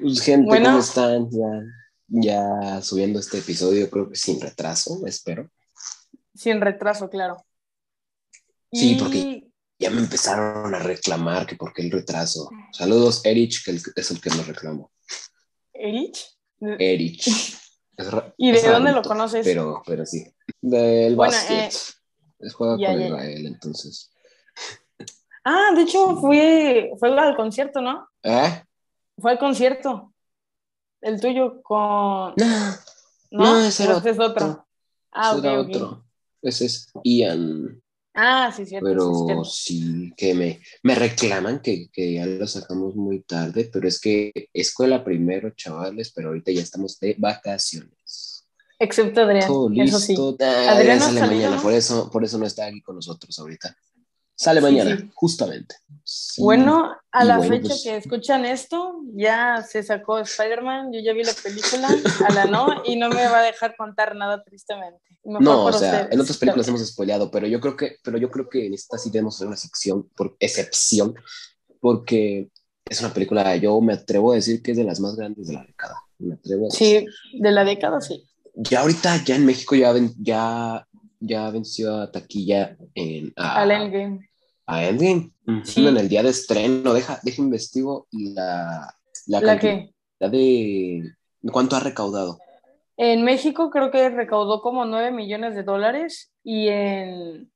Pues, 0.00 0.20
gente, 0.20 0.62
¿cómo 0.62 0.78
están? 0.78 1.28
Ya, 1.30 1.62
ya 2.08 2.82
subiendo 2.82 3.18
este 3.18 3.38
episodio, 3.38 3.88
creo 3.90 4.08
que 4.08 4.16
sin 4.16 4.40
retraso, 4.40 5.06
espero. 5.06 5.50
Sin 6.34 6.60
retraso, 6.60 7.08
claro. 7.08 7.44
Sí, 8.72 8.96
porque 8.98 9.48
ya 9.78 9.90
me 9.90 10.00
empezaron 10.00 10.74
a 10.74 10.78
reclamar 10.80 11.46
que 11.46 11.56
por 11.56 11.72
qué 11.72 11.82
el 11.82 11.90
retraso. 11.90 12.50
Saludos, 12.72 13.24
Erich, 13.24 13.64
que 13.64 13.70
es 13.72 14.10
el 14.10 14.20
que 14.20 14.30
me 14.30 14.42
reclamó. 14.42 14.90
¿Erich? 15.72 16.26
Erich. 16.60 17.28
¿Y 18.36 18.52
de 18.52 18.62
dónde 18.62 18.92
lo 18.92 19.02
conoces? 19.02 19.44
Pero, 19.44 19.82
pero 19.86 20.04
sí. 20.04 20.26
Del 20.60 21.16
básquet. 21.16 21.72
Eh, 22.40 22.50
juega 22.50 22.76
con 22.76 23.02
Israel, 23.02 23.46
entonces. 23.46 24.12
Ah, 25.44 25.72
de 25.74 25.82
hecho 25.82 26.16
fue, 26.16 26.90
fue 26.98 27.18
al 27.18 27.36
concierto, 27.36 27.80
¿no? 27.80 28.08
¿Eh? 28.22 28.62
Fue 29.18 29.32
al 29.32 29.38
concierto. 29.38 30.12
El 31.00 31.20
tuyo 31.20 31.62
con. 31.62 32.34
No, 32.36 33.44
no, 33.44 33.60
ese 33.60 33.84
era 33.84 33.98
es 33.98 34.18
otro. 34.18 34.66
Ah, 35.12 35.34
ese 35.36 35.48
otro. 35.48 36.04
Ese 36.42 36.66
es 36.66 36.90
Ian. 37.04 37.82
Ah, 38.14 38.50
sí, 38.54 38.64
cierto. 38.64 38.86
Pero 38.86 39.44
sí, 39.44 40.12
que 40.16 40.34
me, 40.34 40.60
me 40.82 40.94
reclaman 40.94 41.60
que, 41.60 41.90
que, 41.92 42.14
ya 42.14 42.24
lo 42.24 42.46
sacamos 42.46 42.96
muy 42.96 43.20
tarde, 43.20 43.68
pero 43.70 43.86
es 43.86 44.00
que 44.00 44.48
escuela 44.54 45.04
primero, 45.04 45.50
chavales, 45.50 46.12
pero 46.12 46.28
ahorita 46.28 46.50
ya 46.50 46.62
estamos 46.62 46.98
de 46.98 47.14
vacaciones. 47.18 48.46
Excepto 48.78 49.22
Adrián. 49.22 49.44
eso 49.80 49.98
sí. 50.00 50.14
Ah, 50.40 50.72
Adrián 50.72 51.00
sale 51.00 51.20
mañana, 51.20 51.60
por 51.60 51.74
eso, 51.74 52.10
por 52.10 52.24
eso 52.24 52.38
no 52.38 52.46
está 52.46 52.66
aquí 52.66 52.80
con 52.80 52.96
nosotros 52.96 53.38
ahorita. 53.38 53.76
Sale 54.34 54.60
mañana, 54.62 55.10
justamente. 55.14 55.76
bueno, 56.38 56.94
a 57.20 57.24
la 57.24 57.40
fecha 57.40 57.68
pues 57.68 57.82
que 57.82 57.96
escuchan 57.96 58.44
esto, 58.44 59.00
ya 59.14 59.62
se 59.62 59.82
sacó 59.82 60.18
Spider-Man, 60.18 60.92
yo 60.92 61.00
ya 61.00 61.12
vi 61.12 61.24
la 61.24 61.32
película, 61.32 61.88
a 62.28 62.32
la 62.32 62.44
no, 62.46 62.82
y 62.84 62.96
no 62.96 63.08
me 63.08 63.26
va 63.26 63.40
a 63.40 63.42
dejar 63.42 63.76
contar 63.76 64.14
nada 64.14 64.42
tristemente. 64.42 65.00
no, 65.24 65.64
o 65.64 65.72
sea, 65.72 66.08
en 66.10 66.20
otras 66.20 66.38
películas 66.38 66.68
hemos 66.68 66.86
spoileado, 66.86 67.30
pero 67.30 67.46
yo 67.46 67.60
creo 67.60 67.76
que, 67.76 67.96
pero 68.02 68.18
yo 68.18 68.30
creo 68.30 68.48
que 68.48 68.66
en 68.66 68.74
esta 68.74 68.98
sí 68.98 69.10
debemos 69.10 69.36
hacer 69.36 69.48
una 69.48 69.56
sección, 69.56 70.08
por 70.16 70.36
excepción, 70.40 71.14
porque 71.80 72.48
es 72.88 73.00
una 73.00 73.12
película, 73.12 73.56
yo 73.56 73.80
me 73.80 73.94
atrevo 73.94 74.32
a 74.32 74.36
decir 74.36 74.62
que 74.62 74.72
es 74.72 74.76
de 74.76 74.84
las 74.84 75.00
más 75.00 75.16
grandes 75.16 75.48
de 75.48 75.54
la 75.54 75.64
década. 75.64 75.96
Me 76.18 76.34
atrevo 76.34 76.66
a 76.66 76.68
decir. 76.68 77.06
Sí, 77.10 77.38
de 77.40 77.50
la 77.50 77.64
década, 77.64 78.00
sí. 78.00 78.24
Ya 78.54 78.80
ahorita, 78.80 79.24
ya 79.24 79.36
en 79.36 79.44
México 79.44 79.74
ya, 79.74 79.92
ya 80.18 80.86
ya 81.20 81.50
venció 81.50 81.96
a 81.96 82.10
taquilla 82.10 82.76
en... 82.94 83.32
A, 83.36 83.62
Al 83.62 83.70
Endgame. 83.70 84.30
A 84.66 84.84
Endgame. 84.84 85.30
En 85.46 85.96
el 85.96 86.08
día 86.08 86.22
de 86.22 86.30
estreno. 86.30 86.92
Deja, 86.92 87.20
deja 87.22 87.42
investigo 87.42 88.08
la... 88.10 88.94
¿La, 89.26 89.40
¿La 89.40 89.58
qué? 89.58 89.92
de... 90.20 91.14
¿Cuánto 91.52 91.76
ha 91.76 91.80
recaudado? 91.80 92.38
En 92.96 93.24
México 93.24 93.70
creo 93.70 93.90
que 93.90 94.08
recaudó 94.08 94.62
como 94.62 94.84
9 94.84 95.12
millones 95.12 95.54
de 95.54 95.62
dólares 95.62 96.32
y 96.42 96.68
en 96.68 97.50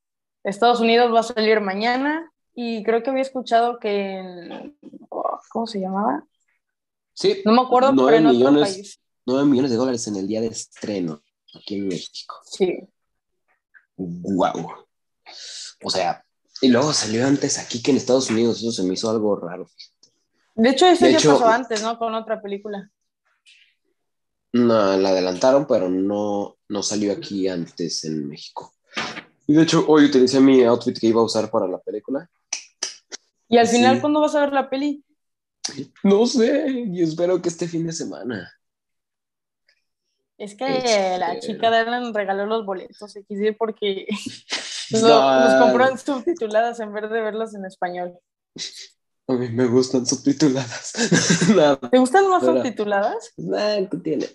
Estados 0.44 0.80
Unidos 0.80 1.12
va 1.14 1.20
a 1.20 1.24
salir 1.24 1.60
mañana 1.60 2.30
y 2.54 2.82
creo 2.82 3.02
que 3.02 3.10
había 3.10 3.22
escuchado 3.22 3.78
que 3.78 4.18
en... 4.18 4.76
¿Cómo 5.08 5.66
se 5.66 5.80
llamaba? 5.80 6.24
Sí. 7.14 7.42
No 7.44 7.52
me 7.52 7.62
acuerdo, 7.62 7.92
9 7.92 8.06
pero 8.06 8.28
en 8.28 8.36
millones, 8.36 8.62
otro 8.62 8.74
país. 8.74 9.00
9 9.26 9.44
millones 9.46 9.70
de 9.70 9.76
dólares 9.76 10.06
en 10.06 10.16
el 10.16 10.28
día 10.28 10.40
de 10.40 10.48
estreno 10.48 11.22
aquí 11.54 11.76
en 11.76 11.88
México. 11.88 12.36
Sí 12.44 12.88
wow. 14.00 14.86
O 15.82 15.90
sea, 15.90 16.24
y 16.60 16.68
luego 16.68 16.92
salió 16.92 17.26
antes 17.26 17.58
aquí 17.58 17.82
que 17.82 17.90
en 17.90 17.96
Estados 17.96 18.30
Unidos, 18.30 18.58
eso 18.58 18.72
se 18.72 18.82
me 18.82 18.94
hizo 18.94 19.10
algo 19.10 19.36
raro. 19.36 19.68
De 20.54 20.70
hecho, 20.70 20.86
eso 20.86 21.08
ya 21.08 21.16
pasó 21.16 21.46
antes, 21.46 21.82
¿no? 21.82 21.98
Con 21.98 22.14
otra 22.14 22.42
película. 22.42 22.90
No, 24.52 24.96
la 24.96 25.10
adelantaron, 25.10 25.66
pero 25.66 25.88
no, 25.88 26.58
no 26.68 26.82
salió 26.82 27.12
aquí 27.12 27.48
antes 27.48 28.04
en 28.04 28.28
México. 28.28 28.74
Y 29.46 29.54
de 29.54 29.62
hecho, 29.62 29.84
hoy 29.88 30.04
utilicé 30.04 30.40
mi 30.40 30.62
outfit 30.64 30.98
que 30.98 31.06
iba 31.06 31.20
a 31.20 31.24
usar 31.24 31.50
para 31.50 31.66
la 31.66 31.78
película. 31.78 32.28
¿Y 33.48 33.58
al 33.58 33.66
final 33.66 34.00
cuándo 34.00 34.20
vas 34.20 34.34
a 34.34 34.40
ver 34.40 34.52
la 34.52 34.68
peli? 34.68 35.04
No 36.02 36.26
sé, 36.26 36.84
y 36.86 37.02
espero 37.02 37.40
que 37.40 37.48
este 37.48 37.68
fin 37.68 37.86
de 37.86 37.92
semana. 37.92 38.52
Es 40.38 40.54
que 40.54 40.64
la 41.18 41.34
este, 41.34 41.48
chica 41.48 41.70
de 41.70 41.78
Alan 41.78 42.14
regaló 42.14 42.46
los 42.46 42.64
boletos 42.64 43.12
XD 43.12 43.56
porque 43.58 44.06
los, 44.92 45.60
compró 45.60 45.88
en 45.88 45.98
subtituladas 45.98 46.80
en 46.80 46.92
vez 46.92 47.10
de 47.10 47.20
verlos 47.20 47.54
en 47.54 47.64
español. 47.64 48.18
A 49.26 49.34
mí 49.34 49.48
me 49.50 49.66
gustan 49.66 50.06
subtituladas. 50.06 50.92
¿Te 51.90 51.98
gustan 51.98 52.28
más 52.28 52.44
subtituladas? 52.44 53.32
Nada, 53.36 53.88
¿qué 53.88 53.96
tiene? 53.98 54.26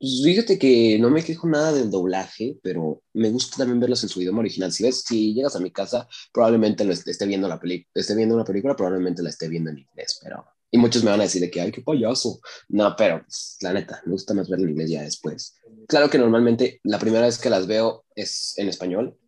Pues 0.00 0.20
fíjate 0.24 0.58
que 0.58 0.98
no 0.98 1.10
me 1.10 1.22
quejo 1.22 1.46
nada 1.46 1.72
del 1.72 1.88
doblaje, 1.88 2.58
pero 2.62 3.02
me 3.12 3.30
gusta 3.30 3.58
también 3.58 3.78
verlos 3.78 4.02
en 4.02 4.08
su 4.08 4.20
idioma 4.20 4.40
original. 4.40 4.72
Si 4.72 4.82
ves, 4.82 5.02
si 5.02 5.32
llegas 5.32 5.54
a 5.54 5.60
mi 5.60 5.70
casa, 5.70 6.08
probablemente 6.32 6.84
lo 6.84 6.92
esté 6.92 7.24
viendo 7.26 7.46
la 7.46 7.60
película, 7.60 7.88
esté 7.94 8.16
viendo 8.16 8.34
una 8.34 8.44
película, 8.44 8.74
probablemente 8.74 9.22
la 9.22 9.30
esté 9.30 9.48
viendo 9.48 9.70
en 9.70 9.78
inglés, 9.78 10.18
pero 10.20 10.44
y 10.74 10.78
muchos 10.78 11.04
me 11.04 11.10
van 11.10 11.20
a 11.20 11.24
decir 11.24 11.42
de 11.42 11.50
que, 11.50 11.60
ay, 11.60 11.70
qué 11.70 11.82
payaso. 11.82 12.40
No, 12.70 12.96
pero 12.96 13.22
pues, 13.22 13.58
la 13.60 13.74
neta, 13.74 14.00
me 14.06 14.12
gusta 14.12 14.32
más 14.32 14.48
verlo 14.48 14.64
en 14.64 14.70
inglés 14.70 14.90
ya 14.90 15.02
después. 15.02 15.54
Claro 15.86 16.08
que 16.08 16.16
normalmente 16.16 16.80
la 16.82 16.98
primera 16.98 17.26
vez 17.26 17.38
que 17.38 17.50
las 17.50 17.66
veo 17.66 18.06
es 18.16 18.54
en 18.56 18.70
español, 18.70 19.18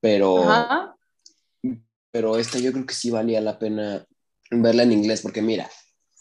pero, 0.00 0.44
pero 2.10 2.38
esta 2.38 2.58
yo 2.58 2.72
creo 2.72 2.86
que 2.86 2.94
sí 2.94 3.10
valía 3.10 3.40
la 3.40 3.58
pena 3.58 4.06
verla 4.50 4.82
en 4.82 4.92
inglés, 4.92 5.22
porque 5.22 5.42
mira, 5.42 5.68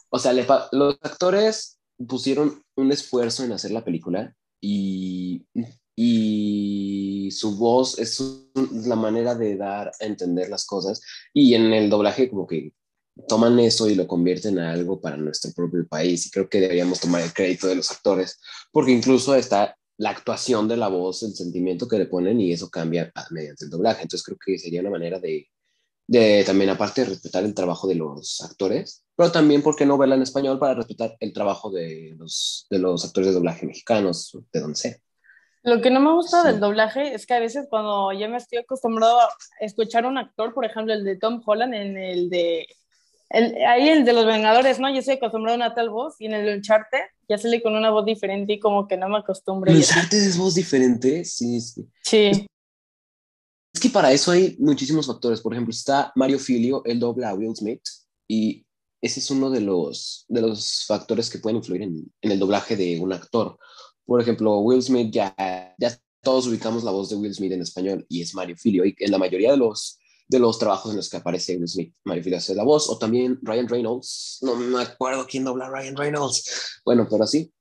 o 0.09 0.19
sea, 0.19 0.34
los 0.72 0.97
actores 1.02 1.80
pusieron 2.08 2.63
un 2.75 2.91
esfuerzo 2.91 3.44
en 3.44 3.52
hacer 3.52 3.72
la 3.72 3.84
película 3.84 4.36
y, 4.62 5.46
y 5.96 7.30
su 7.31 7.58
voz 7.58 8.00
es 8.00 8.22
la 8.88 8.96
manera 8.96 9.36
de 9.36 9.58
dar 9.58 9.92
a 10.00 10.06
entender 10.06 10.50
las 10.50 10.66
cosas 10.66 11.02
y 11.34 11.53
en 11.53 11.74
el 11.74 11.90
doblaje 11.90 12.30
como 12.30 12.47
que 12.47 12.74
toman 13.28 13.59
eso 13.59 13.90
y 13.90 13.96
lo 13.96 14.07
convierten 14.07 14.59
a 14.59 14.74
algo 14.74 15.00
para 15.00 15.18
nuestro 15.18 15.52
propio 15.53 15.88
país. 15.88 16.25
Y 16.25 16.31
creo 16.31 16.50
que 16.50 16.59
deberíamos 16.59 17.00
tomar 17.00 17.22
el 17.22 17.34
crédito 17.34 17.68
de 17.68 17.75
los 17.75 17.92
actores, 17.92 18.40
porque 18.72 18.92
incluso 18.92 19.36
está 19.36 19.78
la 19.97 20.09
actuación 20.09 20.67
de 20.67 20.78
la 20.78 20.88
voz, 20.88 21.23
el 21.23 21.33
sentimiento 21.33 21.88
que 21.88 21.97
le 21.97 22.06
ponen 22.06 22.39
y 22.41 22.51
eso 22.51 22.69
cambia 22.69 23.11
mediante 23.31 23.66
el 23.66 23.72
doblaje. 23.72 24.03
Entonces 24.03 24.25
creo 24.25 24.38
que 24.44 24.57
sería 24.57 24.81
una 24.81 24.89
manera 24.89 25.19
de, 25.19 25.50
de 26.07 26.44
también, 26.45 26.69
aparte 26.69 27.01
de 27.01 27.09
respetar 27.09 27.44
el 27.44 27.53
trabajo 27.53 27.88
de 27.88 27.95
los 27.95 28.41
actores, 28.41 29.06
pero 29.16 29.31
también, 29.31 29.63
¿por 29.63 29.75
qué 29.75 29.85
no 29.85 29.97
verla 29.97 30.16
en 30.16 30.22
español 30.22 30.59
para 30.59 30.73
respetar 30.73 31.16
el 31.19 31.31
trabajo 31.33 31.72
de 31.72 32.16
los, 32.17 32.67
de 32.69 32.79
los 32.79 33.06
actores 33.06 33.29
de 33.29 33.35
doblaje 33.35 33.66
mexicanos, 33.66 34.38
de 34.51 34.59
donde 34.59 34.75
sea? 34.75 34.97
Lo 35.63 35.81
que 35.81 35.89
no 35.89 36.00
me 36.00 36.13
gusta 36.13 36.44
del 36.44 36.59
doblaje 36.59 37.16
es 37.16 37.25
que 37.25 37.33
a 37.33 37.39
veces 37.39 37.66
cuando 37.69 38.12
ya 38.13 38.27
me 38.27 38.38
estoy 38.38 38.59
acostumbrado 38.59 39.19
a 39.19 39.29
escuchar 39.62 40.06
a 40.06 40.09
un 40.09 40.19
actor, 40.19 40.53
por 40.53 40.63
ejemplo, 40.63 40.94
el 40.94 41.03
de 41.03 41.17
Tom 41.17 41.41
Holland 41.44 41.73
en 41.73 41.97
el 41.97 42.29
de 42.29 42.67
ahí 43.30 43.90
el 43.90 44.06
de 44.06 44.13
los 44.13 44.25
Vengadores, 44.25 44.80
¿no? 44.80 44.90
Yo 44.91 45.00
estoy 45.00 45.16
acostumbrado 45.16 45.56
a 45.56 45.66
una 45.66 45.75
tal 45.75 45.90
voz 45.90 46.16
y 46.19 46.25
en 46.25 46.34
el 46.34 46.58
Uncharted 46.58 47.06
ya 47.28 47.38
sale 47.38 47.62
con 47.62 47.75
una 47.75 47.90
voz 47.90 48.06
diferente 48.06 48.53
y 48.53 48.59
como 48.59 48.88
que 48.88 48.97
no 48.97 49.09
me 49.09 49.18
acostumbro. 49.18 49.72
¿El 49.72 49.78
Uncharted 49.78 50.18
es 50.18 50.38
voz 50.38 50.56
diferente? 50.56 51.25
Sí, 51.25 51.59
sí. 51.59 51.88
Sí. 52.03 52.47
Es 53.74 53.81
que 53.81 53.90
para 53.90 54.12
eso 54.12 54.31
hay 54.31 54.56
muchísimos 54.59 55.08
factores. 55.08 55.41
Por 55.41 55.53
ejemplo, 55.53 55.72
está 55.72 56.12
Mario 56.16 56.40
Filio, 56.40 56.81
él 56.86 57.00
dobla 57.00 57.30
a 57.30 57.34
Will 57.34 57.56
Smith 57.56 57.81
y 58.28 58.66
ese 59.02 59.19
es 59.19 59.30
uno 59.30 59.50
de 59.50 59.62
los, 59.62 60.25
de 60.28 60.42
los 60.42 60.86
factores 60.88 61.30
que 61.30 61.40
pueden 61.40 61.57
influir 61.57 61.81
en, 61.81 62.12
en 62.22 62.31
el 62.31 62.40
doblaje 62.40 62.75
de 62.75 63.00
un 63.00 63.12
actor. 63.12 63.57
Por 64.06 64.22
ejemplo, 64.22 64.59
Will 64.59 64.81
Smith 64.81 65.12
ya, 65.12 65.36
ya 65.78 65.97
todos 66.22 66.47
ubicamos 66.47 66.84
la 66.84 66.92
voz 66.92 67.09
de 67.09 67.16
Will 67.16 67.34
Smith 67.34 67.52
en 67.52 67.62
español 67.62 68.06
y 68.09 68.22
es 68.22 68.34
Mario 68.34 68.56
Filio 68.57 68.86
y 68.86 68.96
en 69.00 69.12
la 69.12 69.18
mayoría 69.18 69.52
de 69.52 69.57
los 69.57 70.00
de 70.28 70.40
los 70.40 70.58
trabajos 70.58 70.91
en 70.91 70.97
los 70.97 71.09
que 71.09 71.18
aparece 71.18 71.58
Will 71.58 71.68
Smith, 71.68 71.94
Mario 72.03 72.38
hace 72.38 72.56
la 72.56 72.63
voz, 72.63 72.90
o 72.90 72.97
también 72.97 73.40
Ryan 73.41 73.68
Reynolds, 73.68 74.40
no 74.41 74.56
me 74.56 74.81
acuerdo 74.81 75.28
quién 75.28 75.44
dobla 75.44 75.69
Ryan 75.69 75.96
Reynolds, 75.96 76.81
bueno, 76.83 77.07
pero 77.10 77.27
sí, 77.27 77.51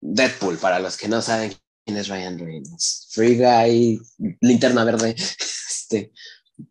Deadpool, 0.00 0.58
para 0.58 0.78
los 0.78 0.96
que 0.96 1.08
no 1.08 1.22
saben 1.22 1.54
quién 1.84 1.96
es 1.96 2.08
Ryan 2.08 2.38
Reynolds, 2.38 3.08
Free 3.10 3.36
Guy, 3.36 4.00
Linterna 4.40 4.84
Verde, 4.84 5.14
este, 5.70 6.12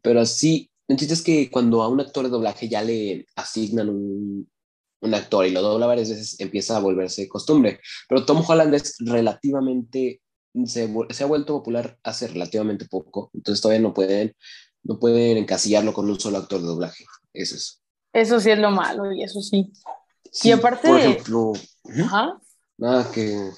pero 0.02 0.26
sí, 0.26 0.70
el 0.88 0.98
es 1.00 1.22
que 1.22 1.50
cuando 1.50 1.82
a 1.82 1.88
un 1.88 2.02
actor 2.02 2.26
de 2.26 2.32
doblaje 2.32 2.70
ya 2.70 2.82
le 2.82 3.26
asignan 3.36 3.90
un, 3.90 4.50
un 5.02 5.14
actor 5.14 5.46
y 5.46 5.52
lo 5.52 5.62
dobla 5.62 5.88
varias 5.88 6.10
veces, 6.10 6.40
empieza 6.40 6.76
a 6.76 6.82
volverse 6.82 7.28
costumbre, 7.30 7.80
pero 8.10 8.26
Tom 8.26 8.44
Holland 8.46 8.74
es 8.76 8.96
relativamente 9.00 10.22
se, 10.66 10.90
se, 11.10 11.24
ha 11.24 11.28
vuelto 11.28 11.54
popular 11.54 11.98
hace 12.04 12.28
relativamente 12.28 12.86
poco, 12.86 13.30
entonces 13.34 13.62
todavía 13.62 13.82
no 13.82 13.94
pueden 13.94 14.34
no 14.86 15.00
pueden 15.00 15.38
encasillarlo 15.38 15.94
con 15.94 16.10
un 16.10 16.20
solo 16.20 16.38
actor 16.38 16.62
de 16.62 16.68
doblaje. 16.68 17.06
Eso 17.34 17.56
es. 17.56 17.82
Eso 18.14 18.40
sí 18.40 18.52
es 18.52 18.60
lo 18.60 18.72
malo, 18.72 19.12
y 19.12 19.24
eso 19.24 19.42
sí. 19.42 19.72
y 20.44 20.52
aparte. 20.52 20.88
Por 20.88 21.00
ejemplo. 21.00 21.54
Nada, 22.78 23.10
que, 23.12 23.52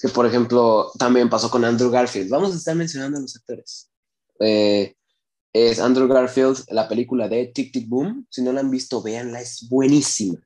que, 0.00 0.08
por 0.08 0.24
ejemplo 0.26 0.90
también 0.98 1.28
pasó 1.28 1.50
con 1.50 1.64
Andrew 1.64 1.90
Garfield. 1.90 2.28
Vamos 2.30 2.52
a 2.52 2.56
estar 2.56 2.74
mencionando 2.74 3.18
a 3.18 3.20
los 3.22 3.36
actores. 3.36 3.90
Eh, 4.40 4.94
es 5.52 5.80
Andrew 5.80 6.08
Garfield, 6.08 6.64
la 6.70 6.88
película 6.88 7.28
de 7.28 7.46
Tic 7.46 7.72
Tic 7.72 7.88
Boom. 7.88 8.26
Si 8.30 8.42
no 8.42 8.52
la 8.52 8.60
han 8.60 8.70
visto, 8.70 9.02
véanla, 9.02 9.40
es 9.40 9.66
buenísima. 9.68 10.38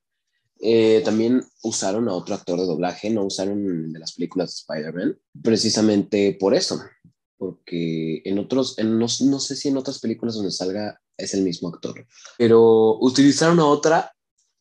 Eh, 0.62 1.00
también 1.05 1.43
usaron 1.62 2.08
a 2.08 2.12
otro 2.12 2.34
actor 2.34 2.61
de 2.61 2.67
doblaje, 2.67 3.08
no 3.08 3.25
usaron 3.25 3.93
de 3.93 3.99
las 3.99 4.12
películas 4.12 4.50
de 4.50 4.75
Spider-Man, 4.75 5.19
precisamente 5.43 6.37
por 6.38 6.55
eso, 6.55 6.78
porque 7.40 8.20
en 8.26 8.38
otros, 8.38 8.78
en, 8.78 8.98
no, 8.98 9.06
no, 9.06 9.40
sé 9.40 9.56
si 9.56 9.69
en 9.69 9.78
otras 9.78 9.98
películas 9.98 10.34
donde 10.34 10.50
salga 10.50 11.00
es 11.16 11.32
el 11.32 11.42
mismo 11.42 11.70
actor, 11.70 12.06
pero 12.37 12.98
utilizaron 13.00 13.58
a 13.60 13.64
otra 13.64 14.12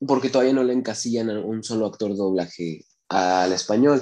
porque 0.07 0.29
todavía 0.29 0.53
no 0.53 0.63
le 0.63 0.71
encasillan 0.71 1.29
a 1.29 1.41
un 1.41 1.61
solo 1.61 1.85
actor 1.85 2.15
doblaje 2.15 2.85
al 3.09 3.51
español. 3.51 4.01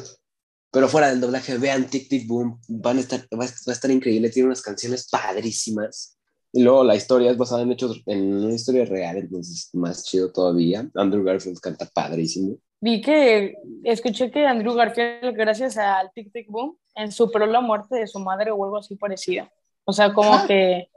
Pero 0.71 0.87
fuera 0.87 1.09
del 1.09 1.21
doblaje, 1.21 1.57
vean 1.57 1.89
Tic 1.89 2.07
Tic 2.07 2.27
Boom, 2.27 2.59
van 2.67 2.97
a 2.97 2.99
estar, 2.99 3.21
va, 3.33 3.45
a 3.45 3.71
estar 3.71 3.89
increíble, 3.89 4.29
tiene 4.29 4.45
unas 4.45 4.61
canciones 4.61 5.07
padrísimas. 5.09 6.15
Y 6.53 6.61
luego 6.61 6.83
la 6.83 6.95
historia 6.95 7.31
es 7.31 7.37
basada 7.37 7.63
en 7.63 7.71
hechos, 7.71 8.03
en 8.05 8.35
una 8.35 8.53
historia 8.53 8.85
real, 8.85 9.17
entonces 9.17 9.71
más 9.73 10.03
chido 10.03 10.31
todavía. 10.31 10.87
Andrew 10.93 11.23
Garfield 11.23 11.59
canta 11.59 11.89
padrísimo. 11.91 12.59
Vi 12.79 13.01
que, 13.01 13.55
escuché 13.83 14.29
que 14.29 14.45
Andrew 14.45 14.75
Garfield, 14.75 15.35
gracias 15.35 15.77
al 15.77 16.11
Tic 16.13 16.31
Tic 16.31 16.47
Boom, 16.47 16.77
superó 17.11 17.45
la 17.45 17.61
muerte 17.61 17.95
de 17.95 18.07
su 18.07 18.19
madre 18.19 18.51
o 18.51 18.63
algo 18.63 18.77
así 18.77 18.95
parecido. 18.95 19.47
O 19.85 19.93
sea, 19.93 20.13
como 20.13 20.33
ah. 20.33 20.45
que, 20.47 20.89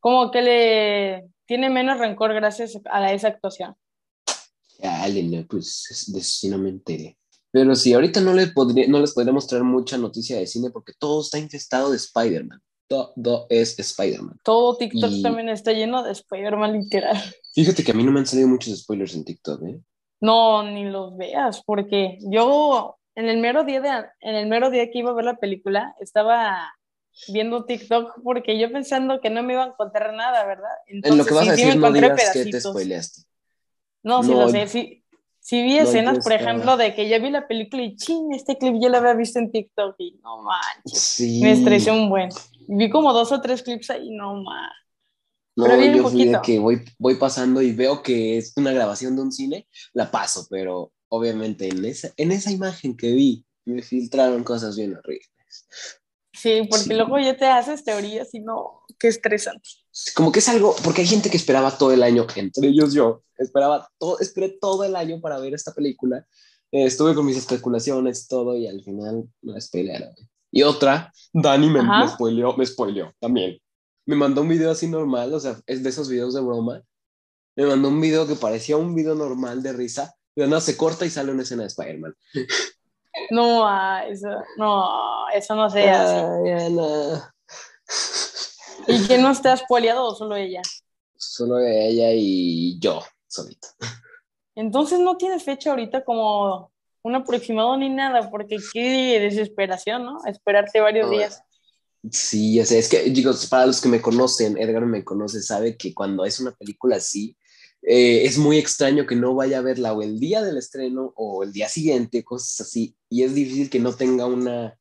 como 0.00 0.30
que 0.30 0.42
le 0.42 1.28
tiene 1.46 1.70
menos 1.70 1.98
rencor 1.98 2.34
gracias 2.34 2.78
a 2.90 3.12
esa 3.12 3.28
actuación. 3.28 3.76
Elena, 5.06 5.46
pues 5.48 6.04
de 6.08 6.18
eso 6.18 6.38
sí 6.40 6.48
no 6.48 6.58
me 6.58 6.70
enteré. 6.70 7.16
Pero 7.50 7.74
sí, 7.74 7.94
ahorita 7.94 8.20
no, 8.20 8.34
le 8.34 8.48
podría, 8.48 8.86
no 8.88 9.00
les 9.00 9.14
podría 9.14 9.32
mostrar 9.32 9.62
mucha 9.64 9.96
noticia 9.96 10.38
de 10.38 10.46
cine 10.46 10.70
porque 10.70 10.92
todo 10.98 11.22
está 11.22 11.38
infestado 11.38 11.90
de 11.90 11.96
Spider-Man. 11.96 12.60
Todo 12.88 13.46
es 13.48 13.78
Spider-Man. 13.78 14.38
Todo 14.44 14.76
TikTok 14.76 15.22
también 15.22 15.48
está 15.48 15.72
lleno 15.72 16.02
de 16.02 16.12
Spider-Man 16.12 16.74
literal. 16.74 17.16
Fíjate 17.54 17.82
que 17.82 17.92
a 17.92 17.94
mí 17.94 18.04
no 18.04 18.12
me 18.12 18.20
han 18.20 18.26
salido 18.26 18.48
muchos 18.48 18.78
spoilers 18.78 19.14
en 19.14 19.24
TikTok, 19.24 19.62
¿eh? 19.64 19.80
No, 20.20 20.62
ni 20.62 20.84
los 20.84 21.16
veas, 21.16 21.62
porque 21.64 22.18
yo 22.22 22.96
en 23.16 23.28
el 23.28 23.38
mero 23.38 23.64
día 23.64 23.80
de, 23.80 23.90
en 24.20 24.34
el 24.36 24.46
mero 24.46 24.70
día 24.70 24.90
que 24.90 24.98
iba 24.98 25.10
a 25.10 25.14
ver 25.14 25.24
la 25.24 25.36
película, 25.36 25.96
estaba 26.00 26.72
viendo 27.28 27.64
TikTok 27.64 28.20
porque 28.22 28.58
yo 28.58 28.70
pensando 28.70 29.20
que 29.20 29.30
no 29.30 29.42
me 29.42 29.54
iba 29.54 29.64
a 29.64 29.68
encontrar 29.68 30.12
nada, 30.12 30.44
¿verdad? 30.44 30.70
en 30.86 31.16
lo 31.16 31.24
que 31.24 31.34
vas 31.34 31.48
a 31.48 31.52
decir, 31.52 31.76
no 31.76 31.90
digas 31.90 32.32
que 32.32 32.44
te 32.44 32.60
spoileaste. 32.60 33.22
No, 34.02 34.22
sí 34.22 34.30
lo 34.32 34.48
sé, 34.50 34.68
sí, 34.68 35.02
sí 35.40 35.62
vi 35.62 35.78
escenas, 35.78 36.22
por 36.22 36.32
ejemplo, 36.32 36.76
de 36.76 36.94
que 36.94 37.08
ya 37.08 37.18
vi 37.18 37.30
la 37.30 37.48
película 37.48 37.82
y 37.82 37.96
ching, 37.96 38.34
este 38.34 38.58
clip 38.58 38.76
ya 38.80 38.90
lo 38.90 38.98
había 38.98 39.14
visto 39.14 39.38
en 39.38 39.50
TikTok 39.50 39.96
y 39.98 40.20
no 40.22 40.42
manches, 40.42 41.00
sí. 41.00 41.40
me 41.42 41.52
estresé 41.52 41.90
un 41.90 42.10
buen. 42.10 42.28
Vi 42.68 42.90
como 42.90 43.12
dos 43.12 43.32
o 43.32 43.40
tres 43.40 43.62
clips 43.62 43.90
ahí, 43.90 44.10
no 44.10 44.34
manches. 44.42 44.86
No, 45.56 45.64
pero 45.64 45.80
yo 45.80 46.08
fui 46.10 46.26
de 46.26 46.38
que 46.42 46.58
voy, 46.58 46.84
voy 46.98 47.14
pasando 47.14 47.62
y 47.62 47.72
veo 47.72 48.02
que 48.02 48.36
es 48.36 48.52
una 48.56 48.72
grabación 48.72 49.16
de 49.16 49.22
un 49.22 49.32
cine, 49.32 49.66
la 49.94 50.10
paso, 50.10 50.46
pero 50.50 50.92
obviamente 51.16 51.68
en 51.68 51.84
esa, 51.84 52.12
en 52.16 52.32
esa 52.32 52.50
imagen 52.50 52.96
que 52.96 53.12
vi 53.12 53.44
me 53.64 53.82
filtraron 53.82 54.44
cosas 54.44 54.76
bien 54.76 54.96
horribles. 54.96 55.30
Sí, 56.32 56.68
porque 56.70 56.94
luego 56.94 57.18
ya 57.18 57.36
te 57.36 57.46
haces 57.46 57.82
teorías 57.82 58.32
y 58.34 58.40
no, 58.40 58.82
qué 58.98 59.08
estresante. 59.08 59.68
Como 60.14 60.30
que 60.30 60.40
es 60.40 60.48
algo, 60.48 60.76
porque 60.84 61.00
hay 61.00 61.06
gente 61.06 61.30
que 61.30 61.36
esperaba 61.36 61.76
todo 61.76 61.92
el 61.92 62.02
año, 62.02 62.26
entre 62.36 62.68
ellos 62.68 62.92
yo, 62.92 63.22
esperaba 63.38 63.88
todo, 63.98 64.20
esperé 64.20 64.50
todo 64.60 64.84
el 64.84 64.96
año 64.96 65.20
para 65.20 65.38
ver 65.38 65.54
esta 65.54 65.72
película. 65.72 66.26
Eh, 66.72 66.84
estuve 66.84 67.14
con 67.14 67.24
mis 67.24 67.38
especulaciones, 67.38 68.28
todo, 68.28 68.56
y 68.56 68.66
al 68.66 68.82
final 68.82 69.28
me 69.40 69.60
spoilearon. 69.60 70.14
Y 70.52 70.62
otra, 70.62 71.12
Dani 71.32 71.70
me, 71.70 71.82
me 71.82 72.08
spoileó, 72.08 72.56
me 72.56 72.66
spoileó 72.66 73.12
también. 73.18 73.58
Me 74.04 74.14
mandó 74.14 74.42
un 74.42 74.48
video 74.48 74.70
así 74.70 74.88
normal, 74.88 75.32
o 75.32 75.40
sea, 75.40 75.58
es 75.66 75.82
de 75.82 75.88
esos 75.88 76.08
videos 76.08 76.34
de 76.34 76.40
broma. 76.42 76.82
Me 77.56 77.66
mandó 77.66 77.88
un 77.88 78.00
video 78.00 78.26
que 78.26 78.36
parecía 78.36 78.76
un 78.76 78.94
video 78.94 79.14
normal 79.14 79.62
de 79.62 79.72
risa, 79.72 80.14
pero 80.36 80.48
no, 80.48 80.60
se 80.60 80.76
corta 80.76 81.06
y 81.06 81.10
sale 81.10 81.32
una 81.32 81.42
escena 81.42 81.62
de 81.62 81.68
Spider-Man. 81.68 82.14
No, 83.30 83.66
ah, 83.66 84.04
eso 84.06 84.28
no, 84.58 85.28
eso 85.34 85.54
no 85.54 85.70
se 85.70 85.88
hace. 85.88 86.22
¿Y 88.86 89.06
quién 89.06 89.22
no 89.22 89.30
está 89.30 89.56
spoileado 89.56 90.04
o 90.04 90.14
solo 90.14 90.36
ella? 90.36 90.60
Solo 91.16 91.58
ella 91.58 92.10
y 92.12 92.78
yo, 92.78 93.02
solito. 93.26 93.68
Entonces 94.54 95.00
no 95.00 95.16
tiene 95.16 95.40
fecha 95.40 95.70
ahorita 95.70 96.04
como 96.04 96.70
un 97.02 97.14
aproximado 97.14 97.74
ni 97.78 97.88
nada, 97.88 98.28
porque 98.30 98.58
qué 98.72 99.18
desesperación, 99.18 100.04
¿no? 100.04 100.18
Esperarte 100.26 100.80
varios 100.80 101.08
días. 101.08 101.42
Sí, 102.10 102.54
ya 102.54 102.66
sé, 102.66 102.78
es 102.78 102.88
que, 102.88 103.12
chicos, 103.12 103.46
para 103.46 103.66
los 103.66 103.80
que 103.80 103.88
me 103.88 104.00
conocen, 104.00 104.58
Edgar 104.58 104.86
me 104.86 105.04
conoce, 105.04 105.42
sabe 105.42 105.76
que 105.76 105.94
cuando 105.94 106.24
es 106.24 106.40
una 106.40 106.52
película 106.52 106.96
así, 106.96 107.36
eh, 107.82 108.24
es 108.24 108.38
muy 108.38 108.58
extraño 108.58 109.06
que 109.06 109.16
no 109.16 109.34
vaya 109.34 109.58
a 109.58 109.62
verla 109.62 109.92
o 109.92 110.02
el 110.02 110.18
día 110.18 110.42
del 110.42 110.58
estreno 110.58 111.12
o 111.16 111.42
el 111.42 111.52
día 111.52 111.68
siguiente, 111.68 112.24
cosas 112.24 112.66
así, 112.66 112.96
y 113.08 113.22
es 113.22 113.34
difícil 113.34 113.70
que 113.70 113.80
no 113.80 113.94
tenga 113.94 114.26
una, 114.26 114.78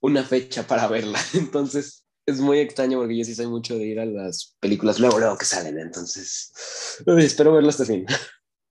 una 0.00 0.24
fecha 0.24 0.66
para 0.66 0.88
verla. 0.88 1.18
Entonces, 1.34 2.04
es 2.26 2.40
muy 2.40 2.58
extraño 2.58 2.98
porque 2.98 3.16
yo 3.16 3.24
sí 3.24 3.34
soy 3.34 3.46
mucho 3.46 3.76
de 3.78 3.86
ir 3.86 4.00
a 4.00 4.06
las 4.06 4.56
películas 4.60 4.98
luego, 4.98 5.18
luego 5.18 5.38
que 5.38 5.46
salen, 5.46 5.78
entonces, 5.78 6.52
espero 7.18 7.54
verla 7.54 7.70
hasta 7.70 7.86
fin. 7.86 8.04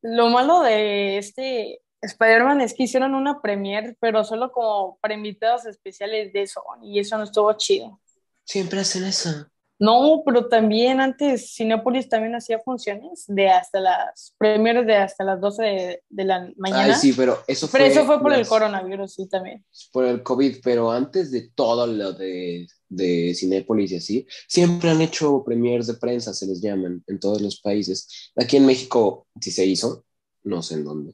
Lo 0.03 0.29
malo 0.29 0.61
de 0.61 1.17
este 1.17 1.81
Spider-Man 2.01 2.61
es 2.61 2.73
que 2.73 2.83
hicieron 2.83 3.15
una 3.15 3.41
premiere, 3.41 3.95
pero 3.99 4.23
solo 4.23 4.51
como 4.51 4.97
para 5.01 5.13
invitados 5.13 5.65
especiales 5.65 6.31
de 6.33 6.43
eso, 6.43 6.63
y 6.83 6.99
eso 6.99 7.17
no 7.17 7.23
estuvo 7.23 7.51
chido. 7.53 7.99
Siempre 8.43 8.79
hacen 8.79 9.03
eso. 9.05 9.47
No, 9.79 10.23
pero 10.25 10.47
también 10.47 10.99
antes 10.99 11.53
Cinepolis 11.53 12.09
también 12.09 12.33
hacía 12.33 12.59
funciones 12.59 13.25
de 13.27 13.49
hasta 13.49 13.79
las 13.79 14.33
primeras 14.37 14.87
de 14.87 14.95
hasta 14.95 15.23
las 15.23 15.39
12 15.39 16.01
de, 16.09 16.23
la 16.23 16.51
mañana. 16.57 16.95
Ay, 16.95 16.99
sí, 16.99 17.13
pero 17.13 17.43
eso 17.45 17.67
fue. 17.67 17.79
Pero 17.79 17.91
eso 17.91 18.05
fue 18.05 18.19
por 18.19 18.33
el 18.33 18.47
coronavirus, 18.47 19.13
sí, 19.13 19.29
también. 19.29 19.63
Por 19.91 20.05
el 20.05 20.23
COVID, 20.23 20.57
pero 20.63 20.91
antes 20.91 21.29
de 21.29 21.49
todo 21.53 21.85
lo 21.85 22.13
de, 22.13 22.65
de 22.89 23.35
Cinépolis 23.35 23.91
y 23.91 23.97
así, 23.97 24.27
siempre 24.47 24.89
han 24.89 25.01
hecho 25.01 25.43
premiers 25.45 25.85
de 25.85 25.93
prensa, 25.93 26.33
se 26.33 26.47
les 26.47 26.59
llaman, 26.59 27.03
en 27.05 27.19
todos 27.19 27.41
los 27.41 27.61
países. 27.61 28.31
Aquí 28.35 28.57
en 28.57 28.65
México 28.65 29.27
sí 29.39 29.51
se 29.51 29.65
hizo, 29.65 30.05
no 30.43 30.63
sé 30.63 30.73
en 30.73 30.85
dónde, 30.85 31.13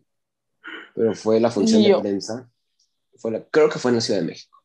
pero 0.95 1.16
fue 1.16 1.40
la 1.40 1.51
función 1.51 1.81
de 1.81 2.00
prensa. 2.00 2.50
Fue 3.18 3.31
la, 3.31 3.44
creo 3.45 3.69
que 3.69 3.80
fue 3.80 3.92
en 3.92 3.95
la 3.95 4.01
Ciudad 4.01 4.19
de 4.19 4.25
México. 4.25 4.57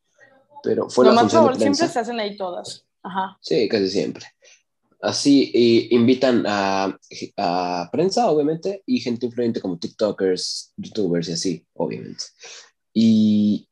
Pero 0.63 0.89
fue 0.89 1.05
la 1.05 1.19
función 1.19 1.43
de 1.43 1.57
prensa. 1.57 1.63
Siempre 1.63 1.93
se 1.93 1.99
hacen 1.99 2.19
ahí 2.19 2.37
todas. 2.37 2.85
Sí, 3.41 3.67
casi 3.69 3.89
siempre. 3.89 4.25
Así 5.01 5.49
y 5.53 5.95
invitan 5.95 6.43
a, 6.45 6.99
a, 7.37 7.89
prensa, 7.91 8.29
obviamente, 8.29 8.83
y 8.85 8.99
gente 8.99 9.27
influyente 9.27 9.61
como 9.61 9.79
TikTokers, 9.79 10.73
YouTubers 10.75 11.29
y 11.29 11.31
así, 11.31 11.67
obviamente. 11.73 12.25
Y, 12.93 13.69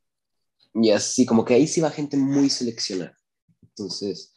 y 0.74 0.92
así, 0.92 1.26
como 1.26 1.44
que 1.44 1.56
ahí 1.56 1.68
sí 1.68 1.82
va 1.82 1.92
gente 1.92 2.16
muy 2.16 2.50
seleccionada. 2.50 3.18
Entonces, 3.62 4.34